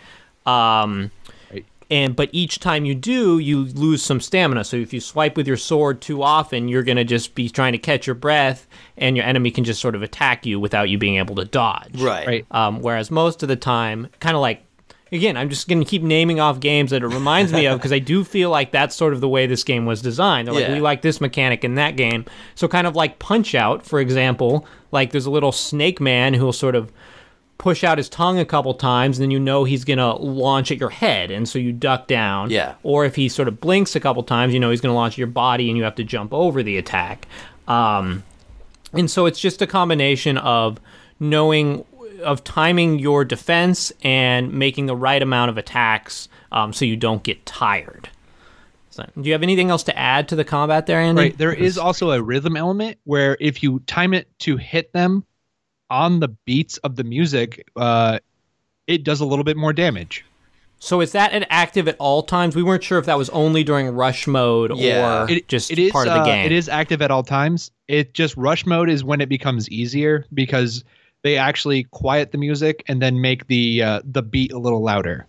[0.45, 1.11] Um.
[1.89, 4.63] And but each time you do, you lose some stamina.
[4.63, 7.79] So if you swipe with your sword too often, you're gonna just be trying to
[7.79, 11.17] catch your breath, and your enemy can just sort of attack you without you being
[11.17, 11.99] able to dodge.
[12.01, 12.27] Right.
[12.27, 12.45] Right.
[12.51, 14.63] Um, whereas most of the time, kind of like,
[15.11, 17.91] again, I'm just going to keep naming off games that it reminds me of because
[17.91, 20.47] I do feel like that's sort of the way this game was designed.
[20.47, 20.73] They're like, Yeah.
[20.75, 22.25] we like this mechanic in that game.
[22.53, 26.53] So, kind of like Punch Out, for example, like there's a little snake man who'll
[26.53, 26.91] sort of
[27.59, 30.71] push out his tongue a couple times, and then you know he's going to launch
[30.71, 32.49] at your head, and so you duck down.
[32.49, 32.75] Yeah.
[32.81, 35.13] Or if he sort of blinks a couple times, you know he's going to launch
[35.13, 37.27] at your body, and you have to jump over the attack.
[37.67, 38.23] Um,
[38.93, 40.79] and so it's just a combination of
[41.19, 41.85] knowing
[42.23, 47.23] of timing your defense and making the right amount of attacks um, so you don't
[47.23, 48.09] get tired.
[48.89, 51.21] So, do you have anything else to add to the combat there, Andy?
[51.21, 51.37] Right.
[51.37, 55.25] There is also a rhythm element where if you time it to hit them
[55.89, 58.19] on the beats of the music, uh,
[58.87, 60.25] it does a little bit more damage.
[60.81, 62.55] So is that an active at all times?
[62.55, 65.23] We weren't sure if that was only during rush mode Yeah.
[65.23, 66.45] or It, just it is, part of the uh, game.
[66.45, 67.69] It is active at all times.
[67.89, 70.85] It just rush mode is when it becomes easier because
[71.21, 75.25] they actually quiet the music and then make the uh, the beat a little louder.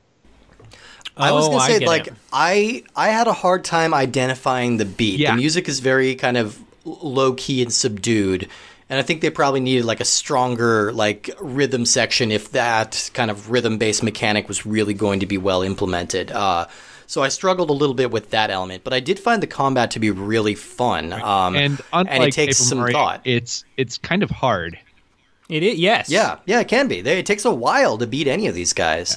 [1.16, 2.14] I was Oh, gonna say get like it.
[2.32, 5.18] I I had a hard time identifying the beat.
[5.18, 5.32] Yeah.
[5.32, 8.48] The music is very kind of low key and subdued.
[8.90, 13.31] And I think they probably needed like a stronger like rhythm section if that kind
[13.31, 16.31] of rhythm based mechanic was really going to be well implemented.
[16.33, 16.66] Uh,
[17.07, 19.90] So I struggled a little bit with that element, but I did find the combat
[19.92, 21.12] to be really fun.
[21.12, 23.20] Um, and unlike it takes Paper some Mario, thought.
[23.24, 24.79] it's it's kind of hard.
[25.48, 26.09] It is yes.
[26.09, 26.98] Yeah, yeah, it can be.
[27.00, 29.16] It takes a while to beat any of these guys.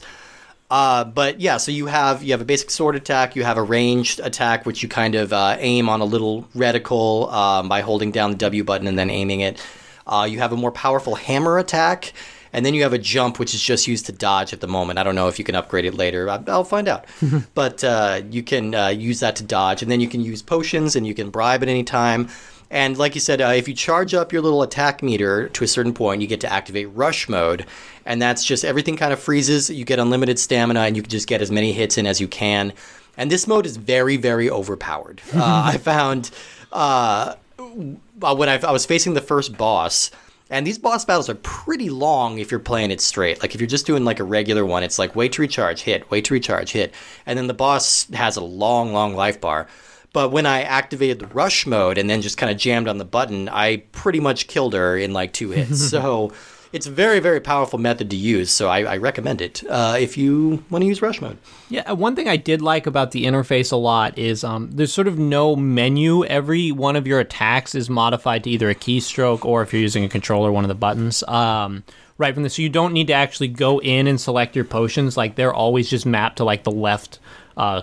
[0.74, 3.62] Uh, but yeah, so you have you have a basic sword attack, you have a
[3.62, 8.10] ranged attack, which you kind of uh, aim on a little reticle um, by holding
[8.10, 9.64] down the W button and then aiming it.
[10.08, 12.12] Uh, you have a more powerful hammer attack,
[12.54, 14.98] and then you have a jump, which is just used to dodge at the moment.
[14.98, 16.28] I don't know if you can upgrade it later.
[16.28, 17.06] I- I'll find out.
[17.54, 20.96] but uh, you can uh, use that to dodge, and then you can use potions,
[20.96, 22.30] and you can bribe at any time.
[22.74, 25.68] And like you said, uh, if you charge up your little attack meter to a
[25.68, 27.68] certain point, you get to activate rush mode.
[28.04, 29.70] And that's just everything kind of freezes.
[29.70, 32.28] You get unlimited stamina, and you can just get as many hits in as you
[32.28, 32.74] can.
[33.16, 35.22] And this mode is very, very overpowered.
[35.36, 36.32] Uh, I found
[36.72, 40.10] uh, uh, when I, I was facing the first boss,
[40.50, 43.42] and these boss battles are pretty long if you're playing it straight.
[43.42, 46.10] Like if you're just doing like a regular one, it's like wait to recharge, hit,
[46.10, 46.94] wait to recharge, hit,
[47.26, 49.68] and then the boss has a long, long life bar.
[50.14, 53.06] But when I activated the rush mode and then just kind of jammed on the
[53.06, 55.90] button, I pretty much killed her in like two hits.
[55.90, 56.32] so
[56.72, 58.52] it's a very, very powerful method to use.
[58.52, 61.38] So I, I recommend it uh, if you want to use rush mode.
[61.70, 64.94] Yeah, uh, one thing I did like about the interface a lot is um, there's
[64.94, 66.26] sort of no menu.
[66.26, 70.04] Every one of your attacks is modified to either a keystroke or if you're using
[70.04, 71.24] a controller, one of the buttons.
[71.24, 71.84] Um,
[72.20, 75.18] right from this, so you don't need to actually go in and select your potions.
[75.18, 77.20] Like they're always just mapped to like the left
[77.58, 77.82] uh,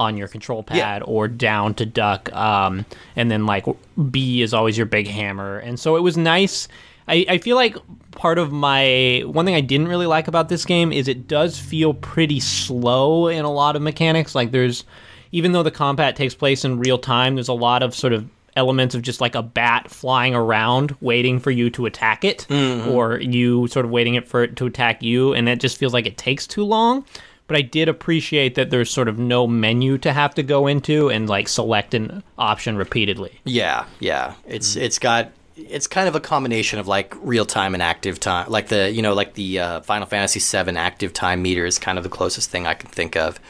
[0.00, 2.32] on your control pad or down to duck.
[2.32, 3.66] Um, and then like
[4.10, 5.58] B is always your big hammer.
[5.58, 6.68] And so it was nice.
[7.08, 7.76] I, I feel like
[8.12, 11.58] part of my one thing I didn't really like about this game is it does
[11.58, 14.34] feel pretty slow in a lot of mechanics.
[14.34, 14.84] Like there's
[15.32, 18.28] even though the combat takes place in real time, there's a lot of sort of
[18.56, 22.44] elements of just like a bat flying around waiting for you to attack it
[22.90, 25.92] or you sort of waiting it for it to attack you and that just feels
[25.92, 27.04] like it takes too long
[27.48, 31.10] but I did appreciate that there's sort of no menu to have to go into
[31.10, 33.40] and like select an option repeatedly.
[33.44, 34.34] Yeah, yeah.
[34.46, 34.82] It's mm.
[34.82, 38.48] it's got it's kind of a combination of like real time and active time.
[38.48, 41.98] Like the you know like the uh, Final Fantasy VII active time meter is kind
[41.98, 43.40] of the closest thing I can think of.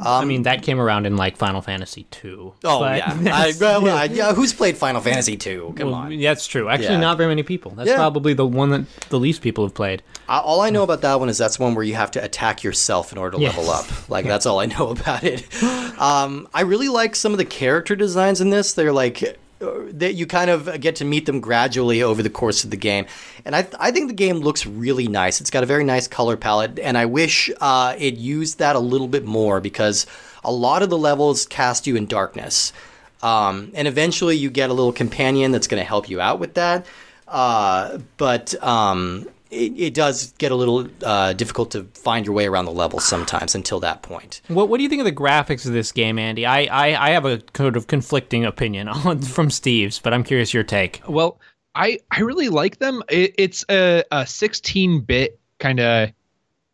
[0.00, 2.52] I mean, that came around in like Final Fantasy II.
[2.64, 4.32] Oh yeah, I, well, I- yeah.
[4.34, 5.72] Who's played Final Fantasy II?
[5.74, 6.18] Come well, on.
[6.20, 6.68] That's true.
[6.68, 7.00] Actually, Yeah.
[7.00, 7.72] not very many people.
[7.72, 7.96] That's Yeah.
[7.96, 10.02] probably the one that the least people have played.
[10.28, 12.62] I- All I know about that one is that's one where you have to attack
[12.62, 13.56] yourself in order to Yes.
[13.56, 14.08] level up.
[14.08, 15.46] Like that's all I know about it.
[16.00, 18.72] Um, I really like some of the character designs in this.
[18.74, 19.38] They're like
[19.92, 23.06] that you kind of get to meet them gradually over the course of the game,
[23.44, 25.40] and I I think the game looks really nice.
[25.40, 28.80] It's got a very nice color palette, and I wish uh, it used that a
[28.80, 30.06] little bit more because
[30.44, 32.72] a lot of the levels cast you in darkness.
[33.22, 36.54] Um, and eventually you get a little companion that's going to help you out with
[36.54, 36.86] that.
[37.28, 42.46] Uh, but um, it, it does get a little uh, difficult to find your way
[42.46, 44.40] around the levels sometimes until that point.
[44.48, 46.46] What What do you think of the graphics of this game, Andy?
[46.46, 50.52] I I, I have a kind of conflicting opinion on from Steve's, but I'm curious
[50.54, 51.02] your take.
[51.06, 51.38] Well,
[51.74, 53.02] I I really like them.
[53.08, 56.10] It, it's a a 16 bit kind of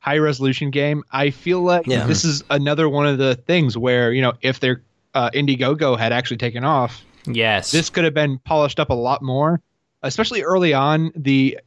[0.00, 1.02] high resolution game.
[1.10, 2.06] I feel like Yeah.
[2.06, 4.82] this is another one of the things where you know if their
[5.14, 7.70] uh, Indiegogo had actually taken off, Yes.
[7.72, 9.60] this could have been polished up a lot more,
[10.02, 11.10] especially early on.
[11.16, 11.58] The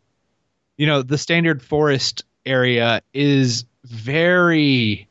[0.82, 5.08] you know the standard forest area is very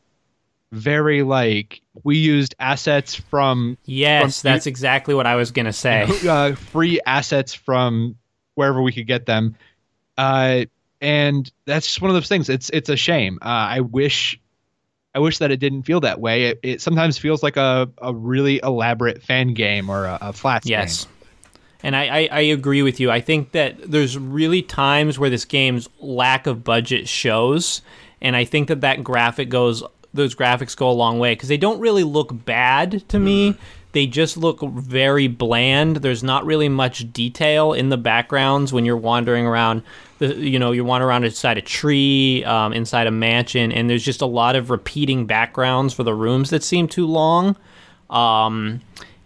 [0.72, 6.08] very like we used assets from yes, from- that's exactly what I was gonna say.
[6.28, 8.16] uh, free assets from
[8.56, 9.54] wherever we could get them.
[10.18, 10.64] Uh,
[11.00, 12.48] and that's just one of those things.
[12.48, 13.38] It's it's a shame.
[13.40, 14.40] Uh, I wish
[15.14, 16.46] I wish that it didn't feel that way.
[16.46, 20.66] It, it sometimes feels like a, a really elaborate fan game or a, a flat
[20.66, 21.04] Yes.
[21.04, 21.14] game.
[21.82, 23.10] And I, I, I agree with you.
[23.10, 27.82] I think that there's really times where this game's lack of budget shows,
[28.20, 31.56] and I think that that graphic goes, those graphics go a long way because they
[31.56, 33.56] don't really look bad to me.
[33.92, 35.96] They just look very bland.
[35.96, 39.82] There's not really much detail in the backgrounds when you're wandering around.
[40.18, 44.04] The you know you're wandering around inside a tree, um, inside a mansion, and there's
[44.04, 47.56] just a lot of repeating backgrounds for the rooms that seem too long.
[48.10, 48.80] Um,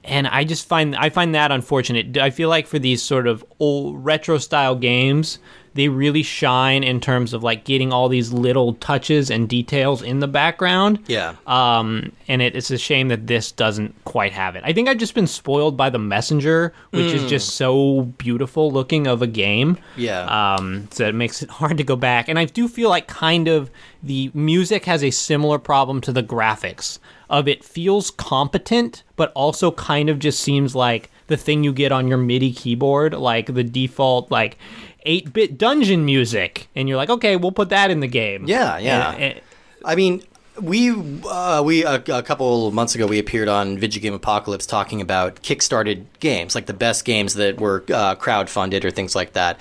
[0.05, 2.17] and I just find I find that unfortunate.
[2.19, 5.39] I feel like for these sort of old retro style games,
[5.75, 10.21] they really shine in terms of like getting all these little touches and details in
[10.21, 11.01] the background.
[11.09, 11.35] Yeah.
[11.47, 14.63] Um, and it, it's a shame that this doesn't quite have it.
[14.65, 19.07] I think I've just been spoiled by the Messenger, which is just so beautiful looking
[19.09, 19.77] of a game.
[19.97, 20.55] Yeah.
[20.55, 22.29] Um, so it makes it hard to go back.
[22.29, 23.71] And I do feel like kind of
[24.03, 27.01] the music has a similar problem to the graphics.
[27.35, 31.91] Of it feels competent, but also kind of just seems like the thing you get
[31.91, 34.57] on your MIDI keyboard, like the default like
[35.05, 38.45] 8-bit dungeon music, and you're like, okay, we'll put that in the game.
[38.47, 39.11] Yeah, yeah.
[39.15, 39.41] And- and-
[39.85, 40.23] I mean,
[40.61, 40.93] we
[41.29, 45.43] uh, we a, a couple months ago we appeared on Video Game Apocalypse talking about
[45.43, 49.59] kickstarted games, like the best games that were uh, crowdfunded or things like that.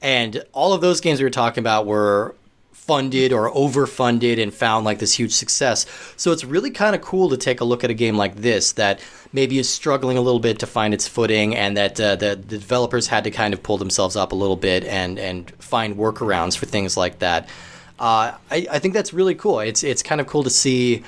[0.00, 2.36] And all of those games we were talking about were
[2.86, 5.86] funded or overfunded and found like this huge success.
[6.16, 8.72] So it's really kind of cool to take a look at a game like this
[8.72, 9.00] that
[9.32, 12.58] maybe is struggling a little bit to find its footing and that uh, the, the
[12.58, 16.56] developers had to kind of pull themselves up a little bit and and find workarounds
[16.56, 17.48] for things like that.
[17.98, 19.58] Uh, I, I think that's really cool.
[19.60, 21.02] It's it's kind of cool to see.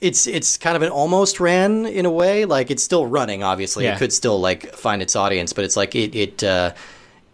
[0.00, 2.46] It's it's kind of an almost ran in a way.
[2.46, 3.42] Like it's still running.
[3.42, 3.94] Obviously, Yeah.
[3.94, 6.72] it could still like find its audience, but it's like it it uh,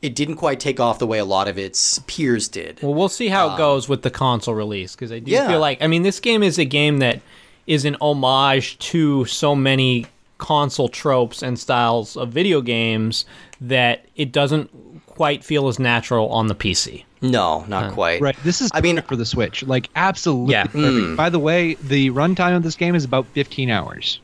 [0.07, 2.81] it didn't quite take off the way a lot of its peers did.
[2.83, 5.49] Well, we'll see how it um, goes with the console release because I do Yeah.
[5.49, 7.21] feel like I mean this game is a game that
[7.67, 10.07] is an homage to so many
[10.39, 13.25] console tropes and styles of video games
[13.61, 14.71] that it doesn't
[15.07, 17.05] quite feel as natural on the PC.
[17.23, 18.21] No, not quite.
[18.21, 18.37] Right.
[18.45, 19.63] This is I mean- for the Switch.
[19.67, 20.65] Like absolutely Yeah.
[20.65, 20.85] perfect.
[20.85, 21.17] Mm.
[21.17, 24.21] By the way, the runtime of this game is about 15 hours.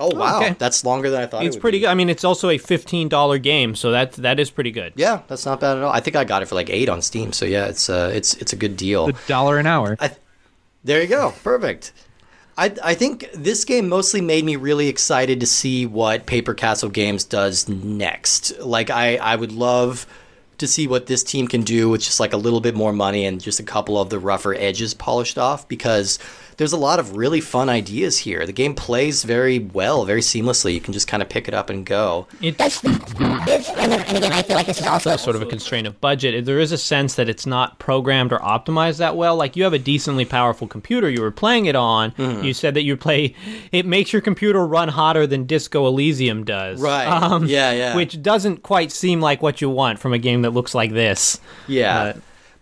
[0.00, 0.56] Oh wow, okay.
[0.58, 1.42] that's longer than I thought.
[1.42, 1.82] it It's would pretty be.
[1.82, 1.88] good.
[1.90, 4.92] I mean, it's also a fifteen dollar game, so that that is pretty good.
[4.96, 5.92] Yeah, that's not bad at all.
[5.92, 7.32] I think I got it for like eight on Steam.
[7.32, 9.08] So yeah, it's uh, it's it's a good deal.
[9.08, 9.96] A dollar an hour.
[10.00, 10.12] I,
[10.84, 11.32] there you go.
[11.44, 11.92] Perfect.
[12.56, 16.90] I, I think this game mostly made me really excited to see what Paper Castle
[16.90, 18.58] Games does next.
[18.60, 20.06] Like, I, I would love
[20.58, 23.24] to see what this team can do with just like a little bit more money
[23.24, 26.18] and just a couple of the rougher edges polished off because
[26.56, 28.46] there's a lot of really fun ideas here.
[28.46, 30.74] The game plays very well, very seamlessly.
[30.74, 32.26] You can just kind of pick it up and go.
[32.40, 35.46] It, That's this, and, and again, I feel like this is also sort of a
[35.46, 36.44] constraint of budget.
[36.44, 39.36] There is a sense that it's not programmed or optimized that well.
[39.36, 42.12] Like you have a decently powerful computer you were playing it on.
[42.12, 42.44] Mm-hmm.
[42.44, 43.34] You said that you play
[43.70, 46.80] it makes your computer run hotter than Disco Elysium does.
[46.80, 47.06] Right.
[47.06, 47.96] Um, Yeah, yeah.
[47.96, 51.40] Which doesn't quite seem like what you want from a game that looks like this.
[51.68, 52.02] Yeah.
[52.02, 52.12] Uh,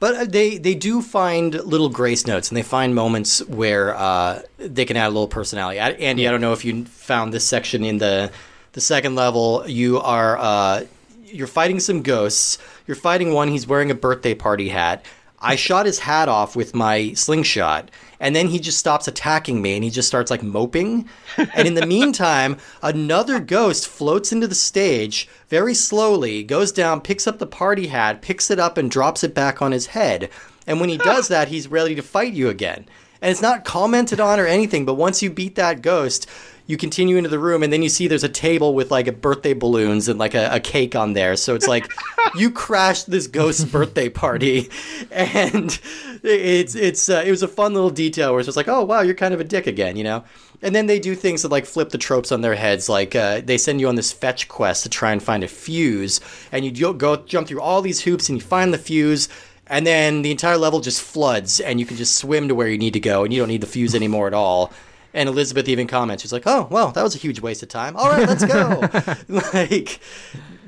[0.00, 4.42] but uh, they, they do find little grace notes and they find moments where uh,
[4.56, 5.78] they can add a little personality.
[5.78, 8.32] I, Andy, I don't know if you found this section in the
[8.72, 9.64] the second level.
[9.66, 10.84] You are uh,
[11.24, 12.58] you're fighting some ghosts.
[12.86, 13.48] You're fighting one.
[13.48, 15.04] He's wearing a birthday party hat.
[15.38, 19.74] I shot his hat off with my slingshot, and then he just stops attacking me,
[19.74, 21.09] and he just starts like moping.
[21.37, 27.26] And in the meantime, another ghost floats into the stage very slowly, goes down, picks
[27.26, 30.30] up the party hat, picks it up, and drops it back on his head.
[30.66, 32.87] And when he does that, he's ready to fight you again.
[33.22, 36.28] And it's not commented on or anything, but once you beat that ghost,
[36.70, 39.12] you continue into the room and then you see there's a table with like a
[39.12, 41.35] birthday balloons and like a, a cake on there.
[41.35, 41.90] So it's like
[42.37, 44.70] you crashed this ghost's birthday party,
[45.11, 45.78] and
[46.22, 49.00] it's it's uh, it was a fun little detail where it's just like, oh wow,
[49.00, 50.24] you're kind of a dick again, you know.
[50.62, 52.88] And then they do things that like flip the tropes on their heads.
[52.88, 56.20] Like uh, they send you on this fetch quest to try and find a fuse,
[56.52, 59.28] and you go jump through all these hoops and you find the fuse.
[59.66, 62.76] And then the entire level just floods, and you can just swim to where you
[62.76, 64.72] need to go, and you don't need the fuse anymore at all.
[65.12, 67.96] And Elizabeth even comments, she's like, "Oh, well, that was a huge waste of time.
[67.96, 68.81] All right, let's go."
[69.53, 69.99] like,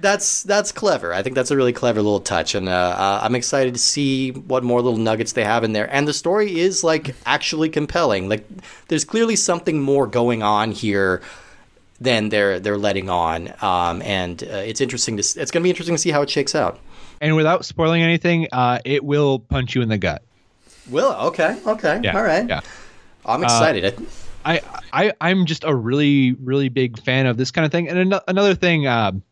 [0.01, 1.15] that's that's clever.
[1.15, 4.31] I think that's a really clever little touch, and uh, uh, I'm excited to see
[4.33, 5.89] what more little nuggets they have in there.
[5.95, 8.29] And the story is like actually compelling.
[8.29, 8.45] Like,
[8.89, 11.23] there's clearly something more going on here
[12.01, 13.55] than they're they're letting on.
[13.63, 16.31] Um, and uh, it's interesting to it's going to be interesting to see how it
[16.31, 16.81] shakes out.
[17.21, 20.23] And without spoiling anything, uh, it will punch you in the gut.
[20.91, 22.17] Will okay, okay, Yeah.
[22.17, 22.49] all right.
[22.49, 22.61] Yeah.
[23.25, 23.85] I'm excited.
[23.85, 24.03] I,
[24.45, 27.89] I I'm just a really really big fan of this kind of thing.
[27.89, 29.23] And an- another thing, um,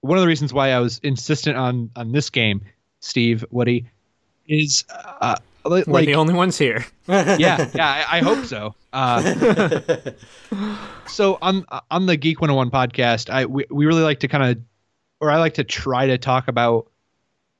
[0.00, 2.62] one of the reasons why I was insistent on on this game,
[3.00, 3.86] Steve Woody,
[4.46, 4.84] is
[5.20, 6.84] uh, li- We're like the only ones here.
[7.08, 8.74] yeah yeah I, I hope so.
[8.92, 10.12] Uh,
[11.06, 14.62] so on on the Geek 101 podcast, I we, we really like to kind of,
[15.20, 16.90] or I like to try to talk about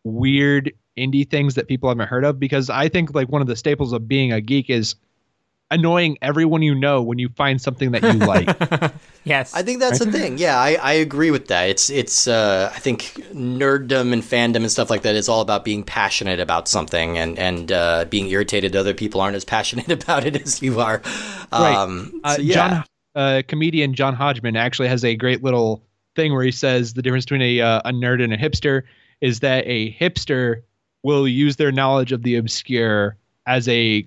[0.04, 3.56] weird indie things that people haven't heard of because I think like one of the
[3.56, 4.96] staples of being a geek is
[5.70, 8.92] annoying everyone you know when you find something that you like.
[9.24, 9.54] Yes.
[9.54, 10.38] I think that's the thing.
[10.38, 11.68] Yeah, I, I agree with that.
[11.68, 15.62] It's it's uh, I think nerddom and fandom and stuff like that is all about
[15.62, 19.90] being passionate about something and and uh, being irritated that other people aren't as passionate
[19.90, 21.02] about it as you are.
[21.52, 22.54] Um, Uh, so yeah.
[22.54, 25.82] John, uh, comedian John Hodgman actually has a great little
[26.16, 28.84] thing where he says the difference between a uh, a nerd and a hipster
[29.20, 30.62] is that a hipster
[31.02, 33.16] will use their knowledge of the obscure
[33.46, 34.06] as a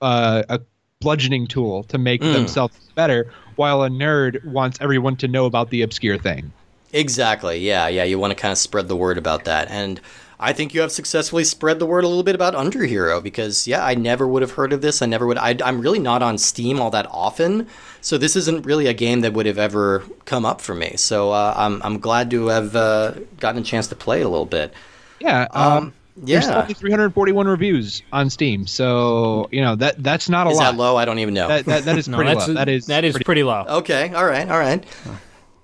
[0.00, 0.60] uh, a
[1.08, 2.32] bludgeoning tool to make Mm.
[2.32, 6.52] themselves better, while a nerd wants everyone to know about the obscure thing.
[6.92, 7.58] Exactly.
[7.58, 8.04] Yeah, yeah.
[8.04, 10.00] You want to kind of spread the word about that, and
[10.40, 13.66] I think you have successfully spread the word a little bit about Under Hero because
[13.68, 15.02] yeah, I never would have heard of this.
[15.02, 15.36] I never would.
[15.38, 17.66] I, I'm really not on Steam all that often,
[18.00, 20.94] so this isn't really a game that would have ever come up for me.
[20.96, 24.28] So uh, I'm I'm glad to have uh, gotten a chance to play it a
[24.28, 24.72] little bit.
[25.20, 25.46] Yeah.
[25.50, 25.92] Um, There's
[26.24, 26.62] Yeah.
[26.62, 30.72] only 341 reviews on Steam, so you know that that's not a Is lot.
[30.72, 30.96] that low?
[30.96, 31.48] I don't even know.
[31.48, 32.54] That, that, that is No, pretty that's low.
[32.54, 33.64] That is that is pretty, pretty low.
[33.68, 34.84] Okay, all right, all right.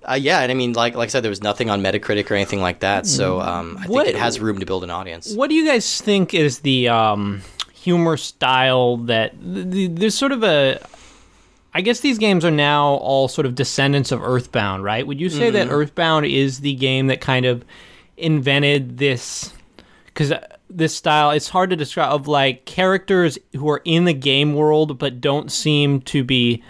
[0.07, 2.35] Uh, yeah, and I mean, like like I said, there was nothing on Metacritic or
[2.35, 5.35] anything like that, so um, I What- think it has room to build an audience.
[5.35, 7.41] What do you guys think is the um,
[7.73, 10.79] humor style that th- th- there's sort of a
[11.77, 15.05] I guess these games are now all sort of descendants of Earthbound, right?
[15.07, 17.65] Would you say that Earthbound is the game that kind of
[18.17, 19.53] invented this
[20.15, 20.41] cuz uh,
[20.71, 24.99] this style it's hard to describe of like characters who are in the game world
[24.99, 26.63] but don't seem to be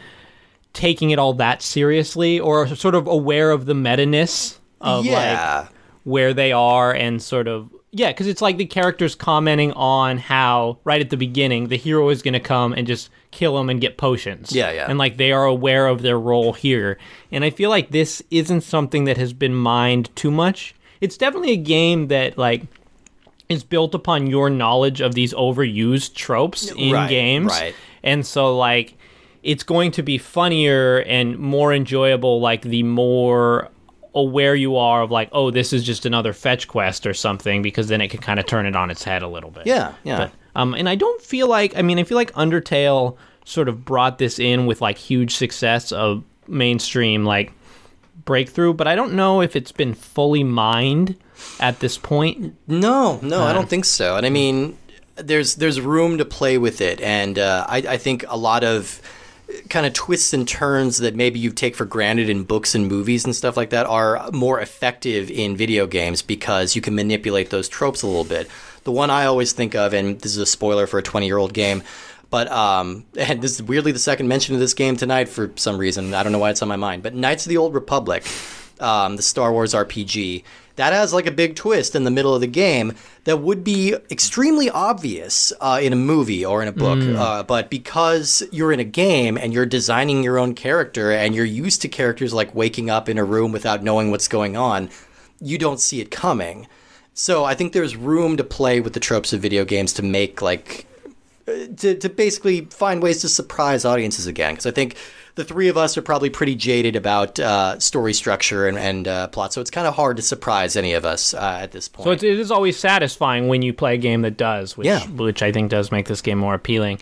[0.72, 5.68] taking it all that seriously or are sort of aware of the meta-ness of like
[6.02, 10.78] where they are and sort of yeah because it's like the characters commenting on how
[10.84, 13.80] right at the beginning the hero is going to come and just kill him and
[13.80, 14.52] get potions.
[14.52, 14.86] Yeah, yeah.
[14.88, 16.98] and like they are aware of their role here.
[17.30, 20.74] And i feel like this isn't something that has been mined too much.
[21.00, 22.62] It's definitely a game that like
[23.48, 27.74] is built upon your knowledge of these overused tropes in Right, games right.
[28.02, 28.94] and so like
[29.42, 33.68] it's going to be funnier and more enjoyable like the more
[34.14, 37.88] aware you are of like oh this is just another fetch quest or something because
[37.88, 40.16] then it can kind of turn it on its head a little bit yeah, yeah.
[40.18, 43.84] but, um and i don't feel like i mean i feel like undertale sort of
[43.84, 47.52] brought this in with like huge success of mainstream like
[48.24, 51.16] breakthrough but i don't know if it's been fully mined
[51.60, 54.16] at this point No, no, I don't think so.
[54.16, 54.76] And I mean,
[55.16, 59.00] there's there's room to play with it, and uh, I, I think a lot of
[59.68, 63.24] kind of twists and turns that maybe you take for granted in books and movies
[63.24, 67.68] and stuff like that are more effective in video games because you can manipulate those
[67.68, 68.48] tropes a little bit.
[68.84, 71.38] The one I always think of, and this is a spoiler for a 20 year
[71.38, 71.82] old game.
[72.30, 75.78] But um, and this is weirdly the second mention of this game tonight for some
[75.78, 76.14] reason.
[76.14, 77.02] I don't know why it's on my mind.
[77.02, 78.26] But Knights of the Old Republic,
[78.80, 80.42] um, the Star Wars RPG,
[80.76, 82.94] that has like a big twist in the middle of the game
[83.24, 86.98] that would be extremely obvious uh, in a movie or in a book.
[87.16, 91.44] Uh, but because you're in a game and you're designing your own character and you're
[91.44, 94.90] used to characters like waking up in a room without knowing what's going on,
[95.40, 96.66] you don't see it coming.
[97.14, 100.42] So I think there's room to play with the tropes of video games to make
[100.42, 100.86] like
[101.46, 104.54] to, to basically find ways to surprise audiences again.
[104.54, 104.96] Because I think
[105.36, 109.28] the three of us are probably pretty jaded about uh, story structure and, and uh,
[109.28, 112.04] plot, so it's kind of hard to surprise any of us uh, at this point.
[112.04, 115.06] So it's, it is always satisfying when you play a game that does, which Yeah.
[115.08, 116.98] which I think does make this game more appealing.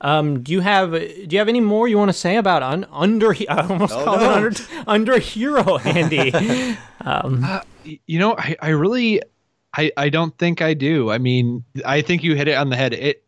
[0.00, 2.86] Um, do you have do you have any more you want to say about un,
[2.92, 3.32] under?
[3.48, 4.30] I almost called no.
[4.30, 4.52] it under
[4.86, 6.30] under hero, Andy.
[6.34, 7.62] Y-
[8.06, 9.22] you know I, I really
[9.74, 11.10] I, I don't think I do.
[11.10, 12.92] I mean, I think you hit it on the head.
[12.94, 13.22] It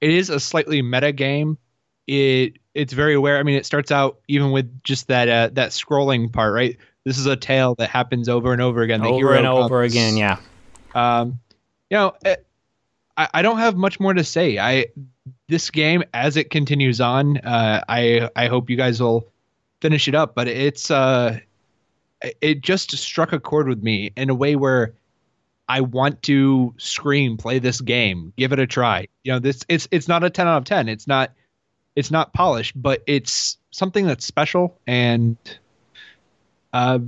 [0.00, 1.58] it is a slightly meta game.
[2.06, 3.38] It it's very aware.
[3.38, 6.76] I mean, it starts out even with just that uh, that scrolling part, right?
[7.04, 9.00] This is a tale that happens over and over again.
[9.00, 10.38] The over and over again, yeah.
[10.94, 11.40] Um,
[11.90, 12.36] you know, eh,
[13.16, 14.58] I, I don't have much more to say.
[14.58, 14.86] I
[15.48, 19.28] this game as it continues on, uh, I I hope you guys will
[19.80, 20.34] finish it up.
[20.34, 21.38] But it's uh,
[22.40, 24.94] it just struck a chord with me in a way where
[25.68, 29.08] I want to scream, play this game, give it a try.
[29.24, 30.88] You know, this it's it's not a ten out of ten.
[30.88, 31.32] It's not
[31.96, 35.36] it's not polished, but it's something that's special and
[36.72, 36.98] uh,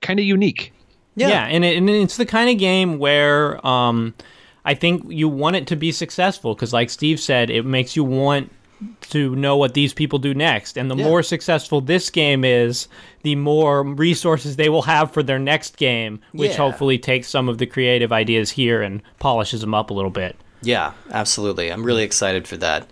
[0.00, 0.72] kind of unique.
[1.16, 4.14] Yeah, and, it, and it's the kind of game where um,
[4.64, 8.04] I think you want it to be successful because, like Steve said, it makes you
[8.04, 8.52] want
[9.00, 10.76] to know what these people do next.
[10.78, 11.02] And the Yeah.
[11.04, 12.86] more successful this game is,
[13.24, 16.58] the more resources they will have for their next game, which Yeah.
[16.58, 20.36] hopefully takes some of the creative ideas here and polishes them up a little bit.
[20.62, 21.70] Yeah, absolutely.
[21.72, 22.86] I'm really excited for that.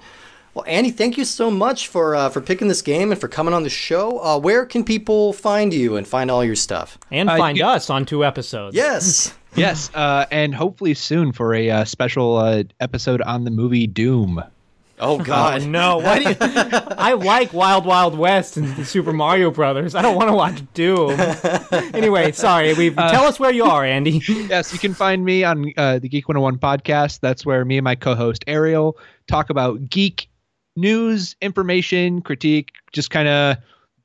[0.57, 3.53] Well, Andy, thank you so much for uh, for picking this game and for coming
[3.53, 4.19] on the show.
[4.23, 6.97] Uh, where can people find you and find all your stuff?
[7.11, 8.75] And Uh, find you- us on two episodes.
[8.75, 9.35] Yes.
[9.57, 14.39] Yes, uh, and hopefully soon for a uh, special uh, episode on the movie Doom.
[14.39, 15.65] Oh Oh God.
[15.67, 15.97] no!
[15.97, 16.37] Why do you?
[16.43, 19.95] I like Wild Wild West and the Super Mario Brothers.
[19.95, 21.19] I don't want to watch Doom.
[21.95, 22.75] anyway, sorry.
[22.75, 24.21] We tell us where you are, Andy.
[24.29, 27.21] Yes, you can find me on uh, the Geek 101 podcast.
[27.21, 30.29] That's where me and my co-host Ariel talk about geek
[30.77, 33.57] news, information, critique, just kind of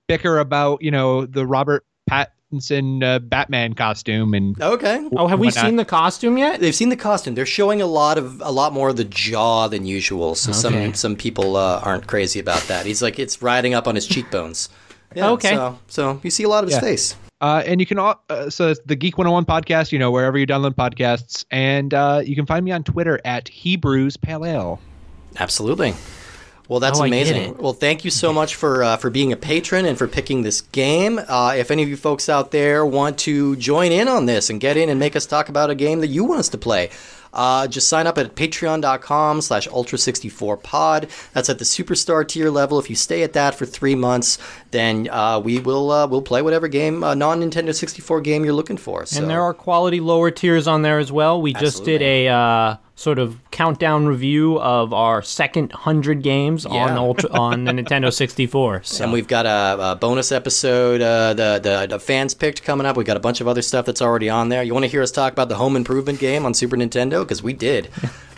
[0.07, 5.07] bicker about you know the Robert Pattinson uh, Batman costume and Okay.
[5.15, 5.65] Oh, have we Whatnot.
[5.65, 6.59] seen the costume yet?
[6.59, 7.35] They've seen the costume.
[7.35, 10.35] They're showing a lot of a lot more of the jaw than usual.
[10.35, 10.59] So Okay.
[10.59, 12.85] some some people uh, aren't crazy about that.
[12.85, 14.69] He's like it's riding up on his cheekbones.
[15.13, 15.49] Yeah, Okay.
[15.49, 16.81] So, so you see a lot of his Yeah.
[16.87, 17.15] face.
[17.41, 20.37] Uh, and you can all uh, so it's the Geek 101 podcast, you know, wherever
[20.37, 24.79] you download podcasts, and uh, you can find me on Twitter at Hebrews Pale Ale.
[25.37, 25.93] Absolutely.
[26.71, 27.57] Well, that's Oh, amazing.
[27.57, 30.61] Well, thank you so much for uh, for being a patron and for picking this
[30.61, 31.19] game.
[31.19, 34.61] Uh, if any of you folks out there want to join in on this and
[34.61, 36.89] get in and make us talk about a game that you want us to play,
[37.33, 41.31] uh, just sign up at patreon.com slash ultra64pod.
[41.33, 42.79] That's at the superstar tier level.
[42.79, 44.37] If you stay at that for three months,
[44.71, 48.53] then uh, we will uh, we'll play whatever game, uh, non Nintendo 64 game you're
[48.53, 49.05] looking for.
[49.05, 49.21] So.
[49.21, 51.41] And there are quality lower tiers on there as well.
[51.41, 56.91] We just did a uh, sort of countdown review of our second hundred games on
[56.91, 58.83] Ultra on the Nintendo 64.
[58.83, 62.85] So And we've got a, a bonus episode, uh, the, the the fans picked coming
[62.85, 62.95] up.
[62.95, 64.63] We've got a bunch of other stuff that's already on there.
[64.63, 67.20] You want to hear us talk about the Home Improvement game on Super Nintendo?
[67.23, 67.89] Because we did.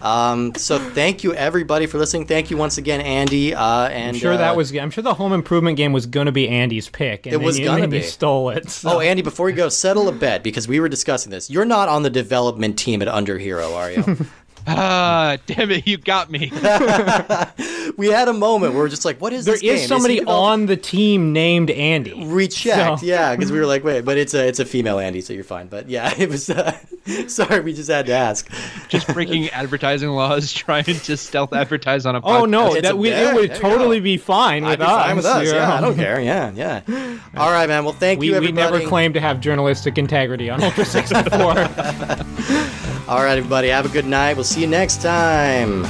[0.01, 2.25] um, so thank you everybody for listening.
[2.27, 3.53] Thank you once again, Andy.
[3.55, 4.75] Uh, and I'm sure uh, that was.
[4.75, 7.25] I'm sure the home improvement game was going to be Andy's pick.
[7.25, 7.97] And It was you, gonna and be.
[7.97, 8.69] You stole it.
[8.69, 11.49] so- Oh, Andy, before you go, settle a bet because we were discussing this.
[11.49, 14.17] You're not on the development team at Under Hero, are you?
[14.65, 16.49] Ah, damn it, you got me.
[17.97, 19.87] we had a moment where we're just like, what is there this game?
[19.87, 22.13] somebody developed- on the team named Andy.
[22.25, 24.99] We checked, So- yeah, because we were like, wait, but it's a it's a female
[24.99, 25.67] Andy, so you're fine.
[25.67, 26.49] But yeah, it was.
[26.49, 26.77] Uh,
[27.27, 28.49] sorry, we just had to ask.
[28.87, 32.41] Just breaking advertising laws, trying to stealth advertise on a podcast.
[32.41, 33.35] Oh no, that we, bet.
[33.35, 34.03] it would totally go.
[34.03, 34.91] be fine with I'd be us.
[35.05, 35.47] fine with us.
[35.47, 36.21] you Yeah, I don't care.
[36.21, 36.81] Yeah, yeah.
[37.35, 37.83] All right, man.
[37.83, 38.71] Well, thank We, you, we everybody.
[38.77, 41.39] never claimed to have journalistic integrity on Ultra 64.
[43.07, 43.67] All right, everybody.
[43.67, 44.35] Have a good night.
[44.35, 45.85] We'll see you next time.